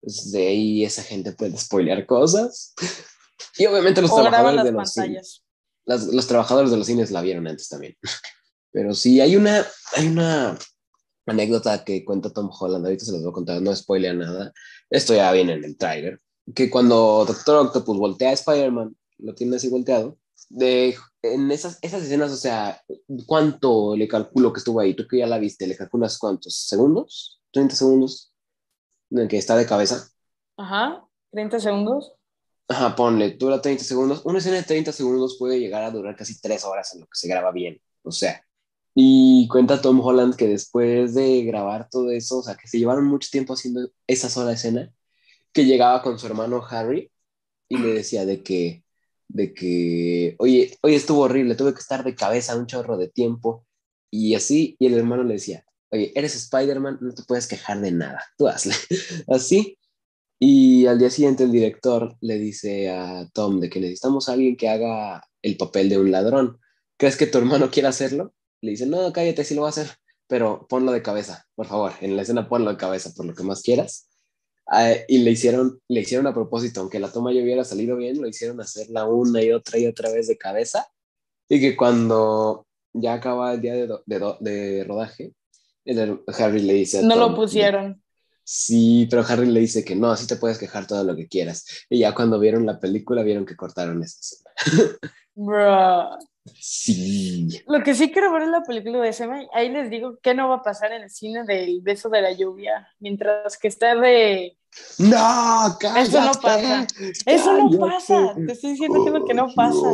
pues, 0.00 0.32
de 0.32 0.46
ahí 0.46 0.84
esa 0.84 1.02
gente 1.02 1.32
puede 1.32 1.56
spoilear 1.58 2.06
cosas. 2.06 2.74
Y 3.56 3.66
obviamente 3.66 4.02
los 4.02 4.14
trabajadores 4.14 4.64
de 4.64 4.72
los 4.72 4.92
los 5.96 6.26
trabajadores 6.26 6.70
de 6.70 6.76
los 6.76 6.86
cines 6.86 7.10
la 7.10 7.22
vieron 7.22 7.46
antes 7.46 7.68
también. 7.68 7.96
Pero 8.72 8.94
sí, 8.94 9.20
hay 9.20 9.36
una, 9.36 9.64
hay 9.96 10.08
una 10.08 10.58
anécdota 11.26 11.84
que 11.84 12.04
cuenta 12.04 12.32
Tom 12.32 12.50
Holland, 12.58 12.84
ahorita 12.84 13.04
se 13.04 13.12
los 13.12 13.22
voy 13.22 13.30
a 13.30 13.34
contar, 13.34 13.62
no 13.62 13.74
spoilea 13.74 14.12
nada, 14.14 14.52
esto 14.90 15.14
ya 15.14 15.32
viene 15.32 15.54
en 15.54 15.64
el 15.64 15.76
trailer, 15.76 16.20
que 16.54 16.70
cuando 16.70 17.24
Doctor 17.26 17.66
Octopus 17.66 17.98
voltea 17.98 18.30
a 18.30 18.34
Spider-Man, 18.34 18.96
lo 19.18 19.34
tiene 19.34 19.56
así 19.56 19.68
volteado, 19.68 20.18
de, 20.48 20.96
en 21.22 21.50
esas, 21.50 21.78
esas 21.82 22.02
escenas, 22.02 22.32
o 22.32 22.36
sea, 22.36 22.82
¿cuánto 23.26 23.96
le 23.96 24.08
calculo 24.08 24.52
que 24.52 24.58
estuvo 24.58 24.80
ahí? 24.80 24.94
Tú 24.94 25.06
que 25.06 25.18
ya 25.18 25.26
la 25.26 25.38
viste, 25.38 25.66
¿le 25.66 25.76
calculas 25.76 26.18
cuántos? 26.18 26.54
¿Segundos? 26.54 27.40
¿30 27.52 27.70
segundos? 27.70 28.32
En 29.10 29.28
que 29.28 29.38
está 29.38 29.56
de 29.56 29.66
cabeza. 29.66 30.08
Ajá, 30.56 31.04
30 31.32 31.60
segundos. 31.60 32.12
Ajá, 32.70 32.94
ponle, 32.94 33.32
dura 33.32 33.60
30 33.60 33.82
segundos. 33.82 34.22
Una 34.24 34.38
escena 34.38 34.56
de 34.58 34.62
30 34.62 34.92
segundos 34.92 35.36
puede 35.38 35.58
llegar 35.58 35.82
a 35.82 35.90
durar 35.90 36.14
casi 36.14 36.40
3 36.40 36.64
horas 36.64 36.94
en 36.94 37.00
lo 37.00 37.06
que 37.06 37.16
se 37.16 37.26
graba 37.28 37.50
bien. 37.50 37.80
O 38.02 38.12
sea, 38.12 38.44
y 38.94 39.48
cuenta 39.48 39.82
Tom 39.82 40.00
Holland 40.00 40.36
que 40.36 40.46
después 40.48 41.14
de 41.14 41.42
grabar 41.44 41.88
todo 41.90 42.10
eso, 42.12 42.38
o 42.38 42.42
sea, 42.44 42.56
que 42.56 42.68
se 42.68 42.78
llevaron 42.78 43.06
mucho 43.06 43.28
tiempo 43.32 43.54
haciendo 43.54 43.90
esa 44.06 44.30
sola 44.30 44.52
escena, 44.52 44.92
que 45.52 45.66
llegaba 45.66 46.02
con 46.02 46.18
su 46.18 46.26
hermano 46.28 46.64
Harry 46.70 47.10
y 47.68 47.78
le 47.78 47.94
decía 47.94 48.26
de 48.26 48.42
que, 48.42 48.84
de 49.28 49.54
que, 49.54 50.36
oye, 50.38 50.78
oye, 50.82 50.96
estuvo 50.96 51.22
horrible, 51.22 51.56
tuve 51.56 51.74
que 51.74 51.80
estar 51.80 52.04
de 52.04 52.14
cabeza 52.14 52.56
un 52.56 52.66
chorro 52.66 52.96
de 52.98 53.08
tiempo. 53.08 53.66
Y 54.10 54.34
así, 54.36 54.76
y 54.78 54.86
el 54.86 54.94
hermano 54.94 55.24
le 55.24 55.34
decía, 55.34 55.64
oye, 55.90 56.12
eres 56.16 56.36
Spider-Man, 56.36 56.98
no 57.00 57.14
te 57.14 57.24
puedes 57.24 57.48
quejar 57.48 57.80
de 57.80 57.92
nada, 57.92 58.24
tú 58.38 58.48
hazle. 58.48 58.74
así. 59.28 59.78
Y 60.42 60.86
al 60.86 60.98
día 60.98 61.10
siguiente 61.10 61.44
el 61.44 61.52
director 61.52 62.16
le 62.20 62.38
dice 62.38 62.90
a 62.90 63.28
Tom 63.32 63.60
de 63.60 63.70
que 63.70 63.78
necesitamos 63.78 64.28
a 64.28 64.32
alguien 64.32 64.56
que 64.56 64.68
haga 64.68 65.22
el 65.42 65.56
papel 65.56 65.88
de 65.88 65.98
un 65.98 66.10
ladrón. 66.10 66.58
¿Crees 66.96 67.16
que 67.16 67.26
tu 67.26 67.38
hermano 67.38 67.70
quiere 67.70 67.88
hacerlo? 67.88 68.34
le 68.60 68.72
dice, 68.72 68.86
no, 68.86 69.12
cállate, 69.12 69.44
sí 69.44 69.54
lo 69.54 69.62
voy 69.62 69.68
a 69.68 69.70
hacer, 69.70 69.88
pero 70.26 70.66
ponlo 70.68 70.92
de 70.92 71.02
cabeza, 71.02 71.46
por 71.54 71.66
favor, 71.66 71.92
en 72.00 72.16
la 72.16 72.22
escena 72.22 72.48
ponlo 72.48 72.70
de 72.70 72.76
cabeza, 72.76 73.10
por 73.16 73.26
lo 73.26 73.34
que 73.34 73.42
más 73.42 73.62
quieras. 73.62 74.08
Ah, 74.66 74.92
y 75.08 75.18
le 75.18 75.32
hicieron, 75.32 75.80
le 75.88 76.00
hicieron 76.00 76.26
a 76.26 76.34
propósito, 76.34 76.80
aunque 76.80 77.00
la 77.00 77.10
toma 77.10 77.32
ya 77.32 77.42
hubiera 77.42 77.64
salido 77.64 77.96
bien, 77.96 78.20
lo 78.20 78.28
hicieron 78.28 78.60
hacerla 78.60 79.06
una 79.06 79.42
y 79.42 79.50
otra 79.50 79.78
y 79.78 79.86
otra 79.86 80.12
vez 80.12 80.28
de 80.28 80.38
cabeza. 80.38 80.86
Y 81.48 81.60
que 81.60 81.76
cuando 81.76 82.66
ya 82.92 83.14
acaba 83.14 83.54
el 83.54 83.60
día 83.60 83.74
de, 83.74 83.88
de, 84.06 84.34
de 84.40 84.84
rodaje, 84.84 85.32
Harry 86.38 86.60
le 86.60 86.74
dice... 86.74 87.02
no 87.02 87.16
lo 87.16 87.34
pusieron. 87.34 88.00
Sí, 88.52 89.06
pero 89.08 89.24
Harry 89.28 89.46
le 89.46 89.60
dice 89.60 89.84
que 89.84 89.94
no, 89.94 90.10
así 90.10 90.26
te 90.26 90.34
puedes 90.34 90.58
quejar 90.58 90.84
todo 90.84 91.04
lo 91.04 91.14
que 91.14 91.28
quieras. 91.28 91.64
Y 91.88 92.00
ya 92.00 92.16
cuando 92.16 92.40
vieron 92.40 92.66
la 92.66 92.80
película, 92.80 93.22
vieron 93.22 93.46
que 93.46 93.54
cortaron 93.54 94.02
esa 94.02 94.18
escena. 94.18 94.50
Bro. 95.36 96.18
Sí. 96.58 97.62
Lo 97.68 97.80
que 97.84 97.94
sí 97.94 98.10
quiero 98.10 98.32
ver 98.32 98.42
es 98.42 98.48
la 98.48 98.64
película 98.64 99.02
de 99.02 99.12
Sema. 99.12 99.42
Ahí 99.54 99.68
les 99.68 99.88
digo 99.88 100.18
qué 100.20 100.34
no 100.34 100.48
va 100.48 100.56
a 100.56 100.62
pasar 100.64 100.90
en 100.90 101.02
el 101.02 101.10
cine 101.10 101.44
del 101.44 101.80
beso 101.80 102.08
de 102.08 102.22
la 102.22 102.32
lluvia. 102.32 102.88
Mientras 102.98 103.56
que 103.56 103.68
está 103.68 103.94
de. 103.94 104.58
¡No! 104.98 105.76
Cállate, 105.78 106.00
Eso 106.00 106.20
no 106.20 106.32
pasa. 106.32 106.86
Eso 107.26 107.56
no 107.56 107.78
pasa. 107.78 108.34
Te 108.34 108.52
estoy 108.52 108.70
diciendo 108.70 109.04
que 109.04 109.10
lo 109.12 109.24
que 109.26 109.34
no 109.34 109.46
pasa. 109.54 109.88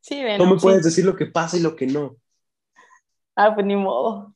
Sí, 0.00 0.24
ven. 0.24 0.38
No 0.38 0.52
me 0.52 0.58
puedes 0.58 0.82
decir 0.82 1.04
lo 1.04 1.14
que 1.14 1.26
pasa 1.26 1.56
y 1.56 1.60
lo 1.60 1.76
que 1.76 1.86
no. 1.86 2.16
Ah, 3.36 3.54
pues 3.54 3.64
ni 3.64 3.76
modo. 3.76 4.34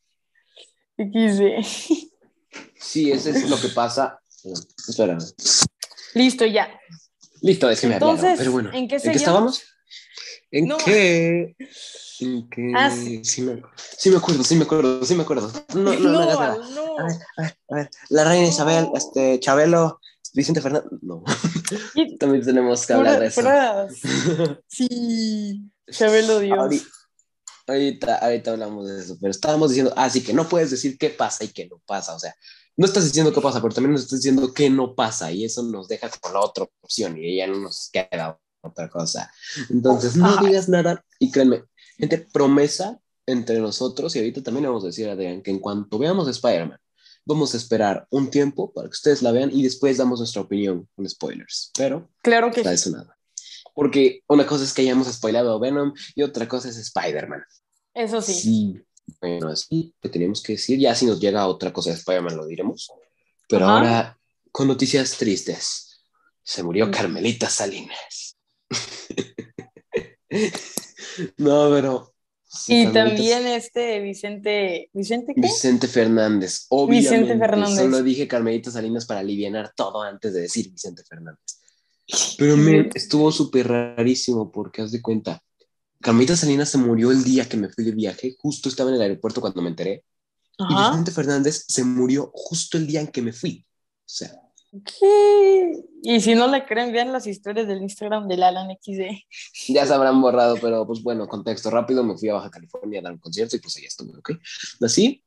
XD. 0.96 2.09
Sí, 2.80 3.10
eso 3.10 3.30
es 3.30 3.48
lo 3.48 3.60
que 3.60 3.68
pasa. 3.68 4.18
Espera. 4.88 5.18
Listo, 6.14 6.46
ya. 6.46 6.68
Listo, 7.42 7.70
es 7.70 7.80
que 7.80 7.86
me 7.86 7.94
Entonces, 7.94 8.34
pero 8.38 8.52
bueno. 8.52 8.70
¿en 8.72 8.88
qué, 8.88 8.96
¿En 8.96 9.02
qué 9.02 9.10
estábamos? 9.10 9.62
¿En 10.50 10.68
qué? 10.84 11.56
¿En 12.20 12.48
qué? 12.50 12.72
Ah, 12.74 12.90
sí. 12.90 13.24
Sí, 13.24 13.42
me, 13.42 13.62
sí. 13.96 14.10
me, 14.10 14.16
acuerdo, 14.16 14.44
sí 14.44 14.54
me 14.56 14.64
acuerdo, 14.64 15.04
sí 15.04 15.14
me 15.14 15.22
acuerdo. 15.22 15.52
No, 15.74 15.94
no, 15.94 15.98
no, 15.98 16.24
no, 16.24 16.70
no. 16.70 16.98
A 16.98 17.04
ver, 17.04 17.16
a 17.36 17.42
ver, 17.42 17.58
a 17.68 17.74
ver. 17.76 17.90
La 18.08 18.24
reina 18.24 18.48
Isabel, 18.48 18.88
este, 18.94 19.40
Chabelo, 19.40 20.00
Vicente 20.34 20.60
Fernández. 20.60 20.90
No. 21.02 21.22
También 22.18 22.44
tenemos 22.44 22.86
que 22.86 22.92
hablar 22.92 23.20
de 23.20 23.26
eso. 23.26 23.42
Sí, 24.68 25.70
Chabelo 25.90 26.40
Dios. 26.40 26.86
Ahorita, 27.66 28.16
ahorita 28.16 28.50
hablamos 28.50 28.88
de 28.88 29.00
eso, 29.00 29.16
pero 29.20 29.30
estábamos 29.30 29.70
diciendo, 29.70 29.94
ah, 29.96 30.10
sí, 30.10 30.22
que 30.22 30.32
no 30.32 30.48
puedes 30.48 30.72
decir 30.72 30.98
qué 30.98 31.10
pasa 31.10 31.44
y 31.44 31.48
qué 31.48 31.68
no 31.68 31.80
pasa. 31.86 32.14
O 32.16 32.18
sea, 32.18 32.34
no 32.80 32.86
estás 32.86 33.04
diciendo 33.04 33.30
qué 33.30 33.42
pasa, 33.42 33.60
pero 33.60 33.74
también 33.74 33.92
nos 33.92 34.04
estás 34.04 34.20
diciendo 34.20 34.54
qué 34.54 34.70
no 34.70 34.94
pasa 34.94 35.30
y 35.30 35.44
eso 35.44 35.62
nos 35.62 35.86
deja 35.86 36.08
con 36.18 36.32
la 36.32 36.40
otra 36.40 36.66
opción 36.80 37.22
y 37.22 37.36
ya 37.36 37.46
no 37.46 37.58
nos 37.58 37.90
queda 37.92 38.40
otra 38.62 38.88
cosa. 38.88 39.30
Entonces, 39.68 40.16
no 40.16 40.34
digas 40.38 40.66
nada 40.66 41.04
y 41.18 41.30
créanme, 41.30 41.64
gente, 41.98 42.26
promesa 42.32 42.98
entre 43.26 43.58
nosotros 43.60 44.16
y 44.16 44.20
ahorita 44.20 44.42
también 44.42 44.64
vamos 44.64 44.84
a 44.84 44.86
decir, 44.86 45.10
Adrián, 45.10 45.42
que 45.42 45.50
en 45.50 45.58
cuanto 45.58 45.98
veamos 45.98 46.26
Spider-Man, 46.26 46.78
vamos 47.26 47.52
a 47.52 47.58
esperar 47.58 48.06
un 48.08 48.30
tiempo 48.30 48.72
para 48.72 48.88
que 48.88 48.92
ustedes 48.92 49.20
la 49.20 49.32
vean 49.32 49.50
y 49.52 49.62
después 49.62 49.98
damos 49.98 50.20
nuestra 50.20 50.40
opinión 50.40 50.88
con 50.96 51.06
spoilers. 51.06 51.72
Pero, 51.76 52.08
claro 52.22 52.50
que 52.50 52.60
está 52.60 52.72
eso 52.72 52.88
nada. 52.92 53.14
Porque 53.74 54.22
una 54.26 54.46
cosa 54.46 54.64
es 54.64 54.72
que 54.72 54.80
hayamos 54.80 55.06
spoilado 55.06 55.52
a 55.52 55.60
Venom 55.60 55.92
y 56.14 56.22
otra 56.22 56.48
cosa 56.48 56.70
es 56.70 56.78
Spider-Man. 56.78 57.42
Eso 57.92 58.22
sí. 58.22 58.32
Sí, 58.32 58.82
bueno, 59.20 59.48
así 59.48 59.94
que 60.00 60.08
teníamos 60.08 60.42
que 60.42 60.52
decir. 60.52 60.78
Ya 60.78 60.94
si 60.94 61.06
nos 61.06 61.20
llega 61.20 61.46
otra 61.46 61.72
cosa 61.72 61.90
de 61.90 61.96
Spider-Man 61.96 62.36
lo 62.36 62.46
diremos. 62.46 62.90
Pero 63.48 63.66
ahora, 63.66 64.18
con 64.52 64.68
noticias 64.68 65.16
tristes. 65.16 66.04
Se 66.42 66.62
murió. 66.62 66.90
Carmelita 66.90 67.48
Salinas. 67.48 68.36
no, 71.38 71.70
pero... 71.70 72.12
y 72.68 72.86
también 72.88 73.46
este 73.46 74.00
Vicente... 74.00 74.90
¿Vicente 74.92 75.34
qué? 75.34 75.40
Vicente 75.40 75.86
Fernández. 75.86 76.66
Obviamente. 76.70 77.10
Vicente 77.10 77.38
Fernández. 77.38 77.76
Solo 77.76 78.02
dije 78.02 78.26
Carmelita 78.26 78.70
Salinas 78.70 79.06
para 79.06 79.20
aliviar 79.20 79.72
todo 79.76 80.02
antes 80.02 80.32
de 80.32 80.42
decir 80.42 80.70
Vicente 80.70 81.02
Fernández. 81.08 81.60
Pero 82.38 82.56
me 82.56 82.88
estuvo 82.94 83.30
súper 83.30 83.68
rarísimo 83.68 84.50
porque 84.50 84.82
haz 84.82 84.92
de 84.92 85.02
cuenta, 85.02 85.42
Carmelita 86.00 86.36
Salinas 86.36 86.70
se 86.70 86.78
murió 86.78 87.10
el 87.10 87.22
día 87.24 87.48
que 87.48 87.56
me 87.56 87.68
fui 87.68 87.84
de 87.84 87.92
viaje, 87.92 88.34
justo 88.38 88.68
estaba 88.68 88.90
en 88.90 88.96
el 88.96 89.02
aeropuerto 89.02 89.40
cuando 89.40 89.60
me 89.60 89.68
enteré. 89.68 90.04
Y 90.58 90.74
Vicente 90.74 91.10
Fernández 91.10 91.64
se 91.68 91.84
murió 91.84 92.30
justo 92.34 92.76
el 92.76 92.86
día 92.86 93.00
en 93.00 93.08
que 93.08 93.22
me 93.22 93.32
fui. 93.32 93.64
O 93.66 94.02
sea. 94.04 94.30
¿Qué? 94.84 95.72
Y 96.02 96.20
si 96.20 96.34
no 96.34 96.46
le 96.48 96.64
creen, 96.64 96.92
vean 96.92 97.12
las 97.12 97.26
historias 97.26 97.66
del 97.66 97.82
Instagram 97.82 98.28
del 98.28 98.42
Alan 98.42 98.68
XD. 98.70 99.00
Ya 99.68 99.86
se 99.86 99.94
habrán 99.94 100.20
borrado, 100.20 100.56
pero 100.60 100.86
pues 100.86 101.02
bueno, 101.02 101.28
contexto 101.28 101.70
rápido, 101.70 102.04
me 102.04 102.16
fui 102.16 102.28
a 102.28 102.34
Baja 102.34 102.50
California 102.50 103.00
a 103.00 103.02
dar 103.02 103.12
un 103.12 103.18
concierto 103.18 103.56
y 103.56 103.60
pues 103.60 103.76
ahí 103.76 103.84
estuve, 103.84 104.18
¿ok? 104.18 104.32
Así. 104.82 105.22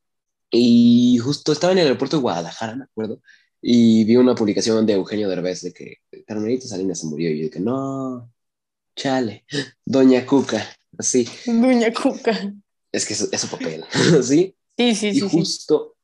Y 0.49 1.17
justo 1.17 1.51
estaba 1.51 1.73
en 1.73 1.79
el 1.79 1.85
aeropuerto 1.85 2.17
de 2.17 2.21
Guadalajara, 2.21 2.75
me 2.75 2.83
acuerdo, 2.83 3.21
y 3.61 4.03
vi 4.05 4.17
una 4.17 4.35
publicación 4.35 4.85
de 4.85 4.93
Eugenio 4.93 5.29
Derbez 5.29 5.61
de 5.61 5.73
que 5.73 5.97
Carmelita 6.27 6.67
Salinas 6.67 6.99
se 6.99 7.07
murió 7.07 7.31
y 7.31 7.39
yo 7.39 7.43
dije, 7.45 7.59
no, 7.59 8.32
Chale, 8.95 9.45
Doña 9.85 10.25
Cuca, 10.25 10.65
así. 10.97 11.27
Doña 11.45 11.91
Cuca. 11.93 12.53
Es 12.91 13.05
que 13.05 13.13
es, 13.13 13.27
es 13.31 13.41
su 13.41 13.47
papel, 13.47 13.83
¿sí? 14.23 14.55
Sí, 14.77 14.95
sí, 14.95 15.07
y 15.09 15.19
justo, 15.19 15.95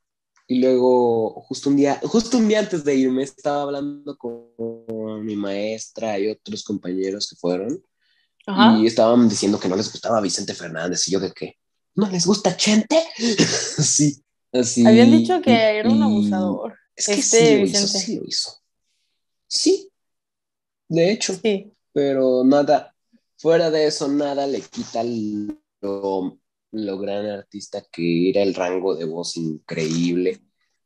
y 0.47 0.59
luego, 0.59 1.41
justo 1.41 1.69
un 1.69 1.75
día, 1.75 1.99
justo 2.03 2.37
un 2.37 2.47
día 2.47 2.59
antes 2.59 2.83
de 2.83 2.95
irme, 2.95 3.23
estaba 3.23 3.63
hablando 3.63 4.17
con 4.17 5.23
mi 5.23 5.35
maestra 5.35 6.17
y 6.19 6.29
otros 6.29 6.63
compañeros 6.63 7.29
que 7.29 7.35
fueron, 7.35 7.83
y 8.79 8.87
estaban 8.87 9.29
diciendo 9.29 9.59
que 9.59 9.69
no 9.69 9.75
les 9.75 9.91
gustaba 9.91 10.21
Vicente 10.21 10.55
Fernández, 10.55 11.07
y 11.07 11.11
yo 11.11 11.19
de 11.19 11.31
qué, 11.31 11.57
¿no 11.95 12.09
les 12.09 12.25
gusta 12.25 12.57
Chente? 12.57 13.03
sí, 13.17 14.23
así. 14.51 14.85
Habían 14.85 15.11
dicho 15.11 15.41
que 15.41 15.51
era 15.51 15.89
un 15.89 16.01
abusador. 16.01 16.75
Es 16.95 17.05
que 17.05 17.13
este 17.13 17.37
sí, 17.37 17.57
lo 17.57 17.65
hizo, 17.65 17.87
sí 17.87 18.15
lo 18.15 18.25
hizo. 18.25 18.51
Sí, 19.47 19.91
de 20.87 21.11
hecho. 21.11 21.39
Sí 21.41 21.71
pero 21.99 22.45
nada, 22.45 22.95
fuera 23.35 23.69
de 23.69 23.85
eso, 23.85 24.07
nada 24.07 24.47
le 24.47 24.61
quita 24.61 25.03
lo, 25.03 26.39
lo 26.71 26.97
gran 26.97 27.25
artista 27.25 27.83
que 27.91 28.29
era 28.29 28.41
el 28.41 28.55
rango 28.55 28.95
de 28.95 29.03
voz 29.03 29.35
increíble. 29.35 30.39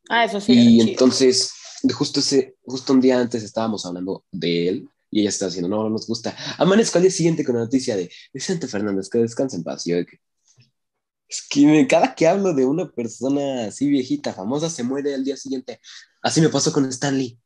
Ah, 0.09 0.25
eso 0.25 0.41
sí. 0.41 0.53
Y 0.53 0.81
entonces, 0.81 1.53
justo, 1.93 2.19
ese, 2.19 2.55
justo 2.63 2.93
un 2.93 2.99
día 2.99 3.19
antes 3.19 3.43
estábamos 3.43 3.85
hablando 3.85 4.25
de 4.31 4.69
él 4.69 4.89
y 5.11 5.19
ella 5.19 5.29
está 5.29 5.45
diciendo, 5.45 5.69
no, 5.69 5.83
no 5.83 5.91
nos 5.91 6.07
gusta. 6.07 6.35
Amanezco 6.57 6.97
al 6.97 7.03
día 7.03 7.11
siguiente 7.11 7.45
con 7.45 7.57
la 7.57 7.61
noticia 7.61 7.95
de 7.95 8.09
Vicente 8.33 8.67
Fernández, 8.67 9.07
que 9.07 9.19
descansa 9.19 9.55
en 9.55 9.63
paz. 9.63 9.85
es 9.85 11.47
que 11.47 11.87
cada 11.87 12.15
que 12.15 12.27
hablo 12.27 12.55
de 12.55 12.65
una 12.65 12.89
persona 12.89 13.65
así 13.65 13.87
viejita, 13.87 14.33
famosa, 14.33 14.67
se 14.67 14.81
muere 14.81 15.13
al 15.13 15.23
día 15.23 15.37
siguiente. 15.37 15.79
Así 16.23 16.41
me 16.41 16.49
pasó 16.49 16.73
con 16.73 16.85
Stanley. 16.85 17.37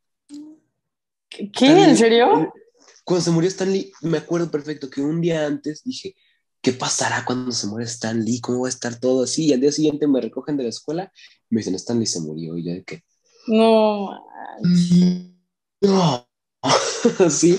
¿Qué? 1.28 1.50
¿En 1.84 1.98
serio? 1.98 2.54
Cuando 3.08 3.24
se 3.24 3.32
murió 3.32 3.48
Stan 3.48 3.72
Lee, 3.72 3.90
me 4.02 4.18
acuerdo 4.18 4.52
perfecto 4.52 4.90
que 4.90 5.00
un 5.00 5.22
día 5.22 5.46
antes 5.46 5.82
dije, 5.86 6.14
¿qué 6.62 6.74
pasará 6.74 7.24
cuando 7.24 7.54
se 7.54 7.66
muere 7.68 7.86
Stan 7.86 8.22
Lee? 8.22 8.42
¿Cómo 8.42 8.64
va 8.64 8.68
a 8.68 8.70
estar 8.70 9.00
todo 9.00 9.24
así? 9.24 9.46
Y 9.46 9.54
al 9.54 9.62
día 9.62 9.72
siguiente 9.72 10.08
me 10.08 10.20
recogen 10.20 10.58
de 10.58 10.64
la 10.64 10.70
escuela 10.70 11.10
y 11.50 11.56
me 11.56 11.60
dicen, 11.60 11.74
Stan 11.76 11.98
Lee 11.98 12.06
se 12.06 12.20
murió. 12.20 12.58
Y 12.58 12.66
yo 12.66 12.74
de 12.74 12.84
qué. 12.84 13.04
No. 13.48 14.10
No. 15.80 16.30
sí. 17.30 17.58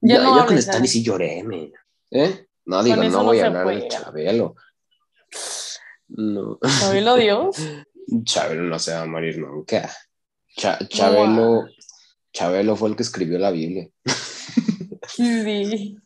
Ya, 0.00 0.22
no 0.22 0.38
yo 0.38 0.46
con 0.46 0.56
Stan 0.58 0.80
Lee 0.80 0.86
sí 0.86 1.02
lloré, 1.02 1.42
me. 1.42 1.72
¿Eh? 2.12 2.46
No, 2.64 2.84
digo, 2.84 3.02
no 3.02 3.24
voy 3.24 3.40
a 3.40 3.46
hablar 3.46 3.66
de 3.66 3.88
Chabelo. 3.88 4.54
No. 6.06 6.60
¿Chabelo 6.78 7.16
Dios? 7.16 7.56
Chabelo 8.22 8.62
no 8.62 8.78
se 8.78 8.92
va 8.92 9.02
a 9.02 9.06
morir 9.06 9.38
nunca. 9.38 9.92
Chabelo, 10.56 11.66
Chabelo 12.32 12.76
fue 12.76 12.90
el 12.90 12.94
que 12.94 13.02
escribió 13.02 13.40
la 13.40 13.50
Biblia. 13.50 13.88
Sí. 15.22 15.98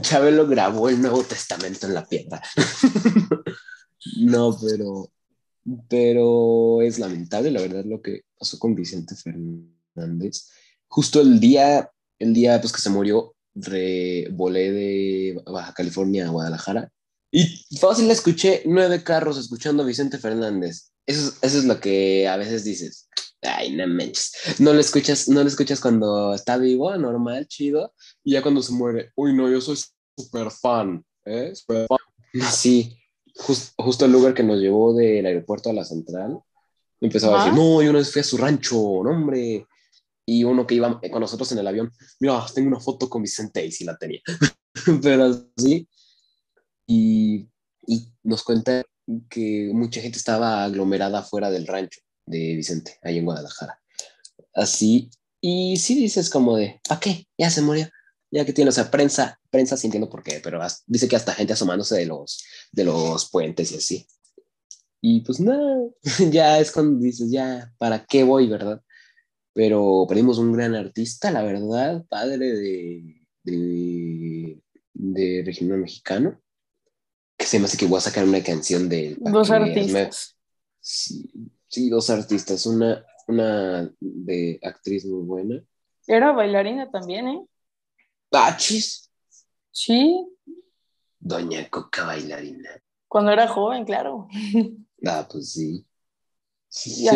Chabelo 0.00 0.46
grabó 0.46 0.88
el 0.88 1.00
Nuevo 1.00 1.22
Testamento 1.22 1.86
en 1.86 1.94
la 1.94 2.06
piedra. 2.06 2.42
no, 4.20 4.56
pero, 4.60 5.10
pero 5.88 6.82
es 6.82 6.98
lamentable, 6.98 7.50
la 7.50 7.60
verdad, 7.60 7.84
lo 7.84 8.00
que 8.00 8.22
pasó 8.38 8.58
con 8.58 8.74
Vicente 8.74 9.16
Fernández. 9.16 10.48
Justo 10.88 11.20
el 11.20 11.40
día, 11.40 11.90
el 12.18 12.32
día 12.32 12.60
pues, 12.60 12.72
que 12.72 12.80
se 12.80 12.90
murió, 12.90 13.34
volé 13.54 14.72
de 14.72 15.42
Baja 15.46 15.72
California 15.72 16.26
a 16.26 16.30
Guadalajara 16.30 16.92
y 17.32 17.76
fácil 17.78 18.10
escuché 18.10 18.62
nueve 18.66 19.02
carros 19.02 19.38
escuchando 19.38 19.82
a 19.82 19.86
Vicente 19.86 20.18
Fernández. 20.18 20.90
Eso, 21.06 21.32
eso 21.42 21.58
es 21.58 21.64
lo 21.64 21.80
que 21.80 22.28
a 22.28 22.36
veces 22.36 22.64
dices 22.64 23.08
ay, 23.46 23.74
no 23.74 23.86
manches. 23.86 24.32
No 24.58 24.72
lo 24.72 24.80
escuchas, 24.80 25.28
no 25.28 25.42
lo 25.42 25.48
escuchas 25.48 25.80
cuando 25.80 26.34
está 26.34 26.58
vivo, 26.58 26.96
normal, 26.96 27.46
chido, 27.46 27.94
y 28.24 28.32
ya 28.32 28.42
cuando 28.42 28.62
se 28.62 28.72
muere, 28.72 29.12
uy, 29.16 29.34
no, 29.34 29.50
yo 29.50 29.60
soy 29.60 29.78
súper 30.16 30.50
fan, 30.50 31.04
¿eh? 31.24 31.54
Super 31.54 31.86
fan. 31.86 31.98
Sí, 32.50 32.98
justo 33.34 34.04
el 34.04 34.12
lugar 34.12 34.34
que 34.34 34.42
nos 34.42 34.58
llevó 34.58 34.94
del 34.94 35.26
aeropuerto 35.26 35.70
a 35.70 35.72
la 35.72 35.84
central, 35.84 36.40
empezaba 37.00 37.42
a 37.42 37.44
decir, 37.44 37.58
no, 37.58 37.82
yo 37.82 37.90
una 37.90 37.98
vez 38.00 38.12
fui 38.12 38.20
a 38.20 38.24
su 38.24 38.36
rancho, 38.36 38.76
no, 38.76 39.10
hombre. 39.10 39.66
Y 40.28 40.42
uno 40.42 40.66
que 40.66 40.74
iba 40.74 41.00
con 41.00 41.20
nosotros 41.20 41.52
en 41.52 41.58
el 41.58 41.66
avión, 41.68 41.92
mira, 42.18 42.44
tengo 42.52 42.68
una 42.68 42.80
foto 42.80 43.08
con 43.08 43.22
Vicente 43.22 43.64
y 43.64 43.70
sí 43.70 43.84
la 43.84 43.96
tenía. 43.96 44.20
Pero 45.02 45.32
sí. 45.56 45.88
Y, 46.84 47.48
y 47.86 48.12
nos 48.24 48.42
cuenta 48.42 48.82
que 49.30 49.70
mucha 49.72 50.00
gente 50.00 50.18
estaba 50.18 50.64
aglomerada 50.64 51.22
fuera 51.22 51.48
del 51.48 51.68
rancho 51.68 52.00
de 52.26 52.56
Vicente, 52.56 52.98
ahí 53.02 53.18
en 53.18 53.24
Guadalajara. 53.24 53.80
Así, 54.54 55.10
y 55.40 55.76
sí 55.76 55.94
dices 55.94 56.30
como 56.30 56.56
de, 56.56 56.80
¿para 56.88 57.00
qué? 57.00 57.26
Ya 57.38 57.50
se 57.50 57.62
murió. 57.62 57.88
ya 58.30 58.44
que 58.44 58.52
tiene, 58.52 58.70
o 58.70 58.72
sea, 58.72 58.90
prensa, 58.90 59.40
prensa 59.50 59.76
sí 59.76 59.86
entiendo 59.86 60.10
por 60.10 60.22
qué, 60.22 60.40
pero 60.42 60.60
dice 60.86 61.08
que 61.08 61.16
hasta 61.16 61.34
gente 61.34 61.52
asomándose 61.52 61.96
de 61.96 62.06
los, 62.06 62.44
de 62.72 62.84
los 62.84 63.30
puentes 63.30 63.72
y 63.72 63.76
así. 63.76 64.06
Y 65.00 65.20
pues 65.20 65.40
nada, 65.40 65.78
ya 66.30 66.58
es 66.58 66.72
cuando 66.72 66.98
dices, 66.98 67.30
ya, 67.30 67.72
¿para 67.78 68.04
qué 68.04 68.24
voy, 68.24 68.48
verdad? 68.48 68.82
Pero 69.54 70.04
perdimos 70.08 70.38
un 70.38 70.52
gran 70.52 70.74
artista, 70.74 71.30
la 71.30 71.42
verdad, 71.42 72.04
padre 72.08 72.52
de, 72.52 73.22
de, 73.44 74.60
de 74.94 75.42
regional 75.46 75.78
mexicano, 75.78 76.40
que 77.38 77.46
se 77.46 77.58
me 77.58 77.66
hace 77.66 77.76
que 77.76 77.86
voy 77.86 77.98
a 77.98 78.02
sacar 78.02 78.24
una 78.24 78.42
canción 78.42 78.88
de... 78.88 79.16
Dos 79.20 79.50
artistas. 79.50 80.36
Sí, 80.80 81.30
sí, 81.76 81.90
dos 81.90 82.08
artistas, 82.08 82.64
una, 82.64 83.04
una 83.28 83.92
de 84.00 84.58
actriz 84.62 85.04
muy 85.04 85.22
buena. 85.24 85.62
Era 86.06 86.32
bailarina 86.32 86.90
también, 86.90 87.28
¿eh? 87.28 87.46
¿Pachis? 88.30 89.10
Sí. 89.70 90.26
Doña 91.18 91.68
Coca 91.68 92.06
bailarina. 92.06 92.70
Cuando 93.08 93.30
era 93.32 93.46
joven, 93.46 93.84
claro. 93.84 94.28
Ah, 95.04 95.28
pues 95.30 95.52
sí. 95.52 95.86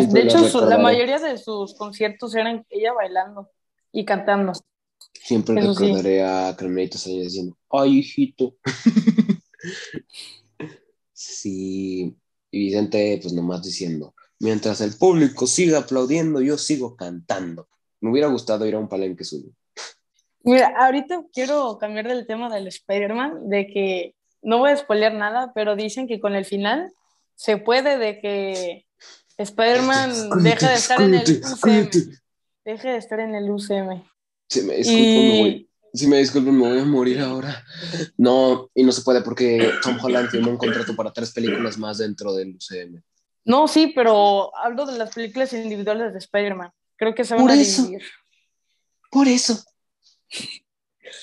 de 0.07 0.21
hecho, 0.21 0.65
la 0.65 0.77
mayoría 0.77 1.17
de 1.17 1.37
sus 1.39 1.73
conciertos 1.73 2.35
eran 2.35 2.63
ella 2.69 2.93
bailando 2.93 3.49
y 3.91 4.05
cantando. 4.05 4.53
Siempre 5.13 5.59
recordaré 5.59 6.23
a 6.23 6.55
Carmelito 6.55 6.99
Sánchez 6.99 7.23
diciendo, 7.23 7.57
¡ay, 7.71 7.97
hijito! 7.97 8.55
sí, 11.11 12.15
y 12.51 12.59
Vicente, 12.59 13.19
pues 13.21 13.33
nomás 13.33 13.63
diciendo, 13.63 14.13
mientras 14.41 14.81
el 14.81 14.93
público 14.93 15.47
siga 15.47 15.79
aplaudiendo, 15.79 16.41
yo 16.41 16.57
sigo 16.57 16.95
cantando. 16.95 17.67
Me 18.01 18.09
hubiera 18.09 18.27
gustado 18.27 18.65
ir 18.65 18.75
a 18.75 18.79
un 18.79 18.89
palenque 18.89 19.23
suyo. 19.23 19.51
Mira, 20.43 20.73
ahorita 20.77 21.23
quiero 21.31 21.77
cambiar 21.77 22.07
del 22.07 22.25
tema 22.25 22.53
del 22.53 22.67
Spider-Man, 22.67 23.47
de 23.47 23.67
que 23.67 24.15
no 24.41 24.57
voy 24.57 24.71
a 24.71 24.77
spoilear 24.77 25.13
nada, 25.13 25.51
pero 25.53 25.75
dicen 25.75 26.07
que 26.07 26.19
con 26.19 26.35
el 26.35 26.45
final 26.45 26.91
se 27.35 27.57
puede 27.57 27.99
de 27.99 28.19
que 28.19 28.87
Spider-Man 29.37 30.41
deje 30.41 30.67
de 30.67 30.73
estar 30.73 31.01
en 31.01 31.13
el 31.13 31.41
UCM. 31.43 31.89
Deje 32.65 32.89
de 32.89 32.97
estar 32.97 33.19
en 33.19 33.35
el 33.35 33.49
UCM. 33.49 34.03
Si 34.49 34.61
me 34.63 34.77
disculpo, 34.77 35.01
me 35.03 35.39
voy. 35.39 35.69
Si 35.93 36.07
me 36.07 36.17
disculpo, 36.17 36.51
me 36.51 36.67
voy 36.67 36.79
a 36.79 36.85
morir 36.85 37.19
ahora. 37.19 37.63
No, 38.17 38.69
y 38.73 38.83
no 38.83 38.91
se 38.91 39.03
puede 39.03 39.21
porque 39.21 39.71
Tom 39.83 39.97
Holland 40.01 40.29
firmó 40.29 40.49
un 40.49 40.57
contrato 40.57 40.95
para 40.95 41.13
tres 41.13 41.31
películas 41.31 41.77
más 41.77 41.99
dentro 41.99 42.33
del 42.33 42.55
UCM. 42.55 43.03
No, 43.43 43.67
sí, 43.67 43.91
pero 43.95 44.55
hablo 44.55 44.85
de 44.85 44.97
las 44.97 45.13
películas 45.13 45.53
individuales 45.53 46.13
de 46.13 46.19
Spider-Man. 46.19 46.71
Creo 46.95 47.15
que 47.15 47.23
se 47.23 47.35
van 47.35 47.49
a 47.49 47.53
dividir. 47.53 48.03
Por 49.09 49.27
eso. 49.27 49.59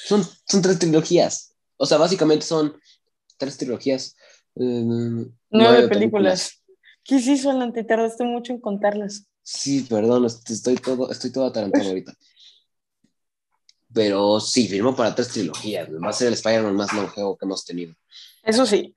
Son, 0.05 0.27
son 0.47 0.63
tres 0.63 0.79
trilogías. 0.79 1.55
O 1.77 1.87
sea, 1.87 1.99
básicamente 1.99 2.45
son 2.45 2.79
tres 3.37 3.57
trilogías. 3.57 4.17
Eh, 4.57 4.85
nueve, 5.51 5.89
películas. 5.89 6.63
¿Qué 7.05 7.21
sí, 7.21 7.39
Solante? 7.39 7.85
Tardaste 7.85 8.25
mucho 8.25 8.53
en 8.53 8.61
contarlas. 8.61 9.27
Sí, 9.43 9.87
perdón, 9.89 10.27
estoy 10.27 10.77
todo, 10.77 11.11
estoy 11.11 11.33
todo 11.33 11.47
atarantado 11.47 11.89
ahorita. 11.89 12.13
Pero 13.95 14.41
sí, 14.41 14.69
firmó 14.69 14.95
para 14.95 15.15
tres 15.15 15.29
trilogías. 15.29 15.89
Va 15.89 16.11
a 16.11 16.13
ser 16.13 16.29
el 16.29 16.35
Spider-Man 16.35 16.77
más 16.77 16.93
longevo 16.93 17.39
que 17.39 17.47
hemos 17.47 17.65
tenido. 17.65 17.95
Eso 18.43 18.67
sí. 18.67 18.95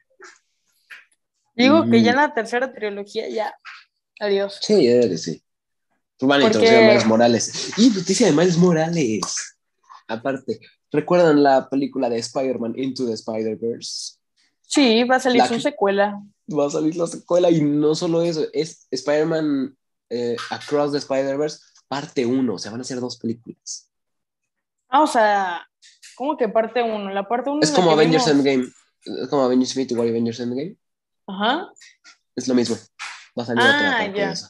Digo 1.54 1.90
que 1.90 2.02
ya 2.02 2.12
en 2.12 2.18
la 2.18 2.34
tercera 2.34 2.74
trilogía 2.74 3.30
ya. 3.30 3.54
Adiós. 4.20 4.60
Sí, 4.62 4.86
ya 4.86 5.02
que 5.02 5.18
sí. 5.18 5.44
Van 6.22 6.42
a 6.42 6.46
introducir 6.46 6.78
a 6.78 6.82
Miles 6.82 7.06
Morales. 7.06 7.74
Y 7.78 7.90
noticia 7.90 8.28
de 8.28 8.34
Miles 8.34 8.58
Morales. 8.58 9.58
Aparte, 10.08 10.60
¿recuerdan 10.92 11.42
la 11.42 11.68
película 11.70 12.10
de 12.10 12.18
Spider-Man 12.20 12.74
Into 12.78 13.08
the 13.08 13.14
Spider-Verse? 13.14 14.18
Sí, 14.62 15.04
va 15.04 15.16
a 15.16 15.20
salir 15.20 15.44
su 15.46 15.60
secuela. 15.60 16.22
Va 16.48 16.68
a 16.68 16.70
salir 16.70 16.96
la 16.96 17.08
secuela 17.08 17.50
y 17.50 17.62
no 17.62 17.96
solo 17.96 18.22
eso, 18.22 18.46
es 18.54 18.88
Spider-Man 18.92 19.76
eh, 20.10 20.36
Across 20.50 20.92
the 20.92 20.98
Spider-Verse 21.00 21.60
parte 21.92 22.26
1, 22.26 22.54
o 22.54 22.58
sea, 22.58 22.72
van 22.72 22.80
a 22.80 22.86
ser 22.86 23.02
dos 23.02 23.18
películas. 23.18 23.92
Ah, 24.88 25.02
o 25.02 25.08
sea, 25.08 25.68
¿cómo 26.16 26.38
que 26.38 26.48
parte 26.48 26.82
1? 26.82 27.10
La 27.10 27.28
parte 27.28 27.50
1 27.50 27.60
es, 27.64 27.72
como 27.72 27.92
Avengers 27.92 28.28
Endgame. 28.28 28.66
Es 29.04 29.28
como 29.28 29.44
Avengers 29.44 29.72
Infinity 29.72 29.96
War 29.96 30.08
y 30.08 30.12
Avengers 30.12 30.40
Endgame. 30.40 30.78
Ajá. 31.32 31.72
Es 32.36 32.48
lo 32.48 32.54
mismo. 32.54 32.76
Va 33.38 33.44
a 33.44 33.46
salir 33.46 33.64
otra 33.64 34.00
ah, 34.00 34.08
de 34.08 34.32
eso. 34.32 34.50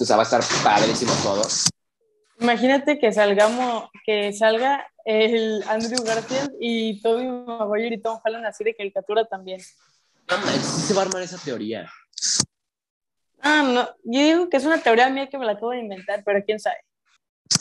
O 0.00 0.04
sea, 0.04 0.16
va 0.16 0.22
a 0.22 0.24
estar 0.24 0.42
padrísimo 0.62 1.12
todo. 1.22 1.42
Imagínate 2.40 2.98
que 2.98 3.12
salgamos, 3.12 3.88
que 4.04 4.32
salga 4.32 4.86
el 5.04 5.62
Andrew 5.68 6.02
Garfield 6.04 6.52
y 6.60 7.00
Toby 7.00 7.26
Maguire 7.26 7.94
y 7.94 8.02
Tom 8.02 8.18
Holland 8.24 8.46
así 8.46 8.64
de 8.64 8.74
caricatura 8.74 9.24
también. 9.24 9.60
No 10.28 10.36
se 10.62 10.94
va 10.94 11.02
a 11.02 11.04
armar 11.04 11.22
esa 11.22 11.38
teoría. 11.38 11.90
Ah, 13.40 13.62
no, 13.62 13.84
yo 14.04 14.20
digo 14.20 14.48
que 14.48 14.56
es 14.56 14.64
una 14.64 14.78
teoría 14.78 15.10
mía 15.10 15.28
que 15.28 15.38
me 15.38 15.44
la 15.44 15.52
acabo 15.52 15.70
de 15.70 15.80
inventar, 15.80 16.22
pero 16.24 16.42
quién 16.44 16.58
sabe. 16.58 16.78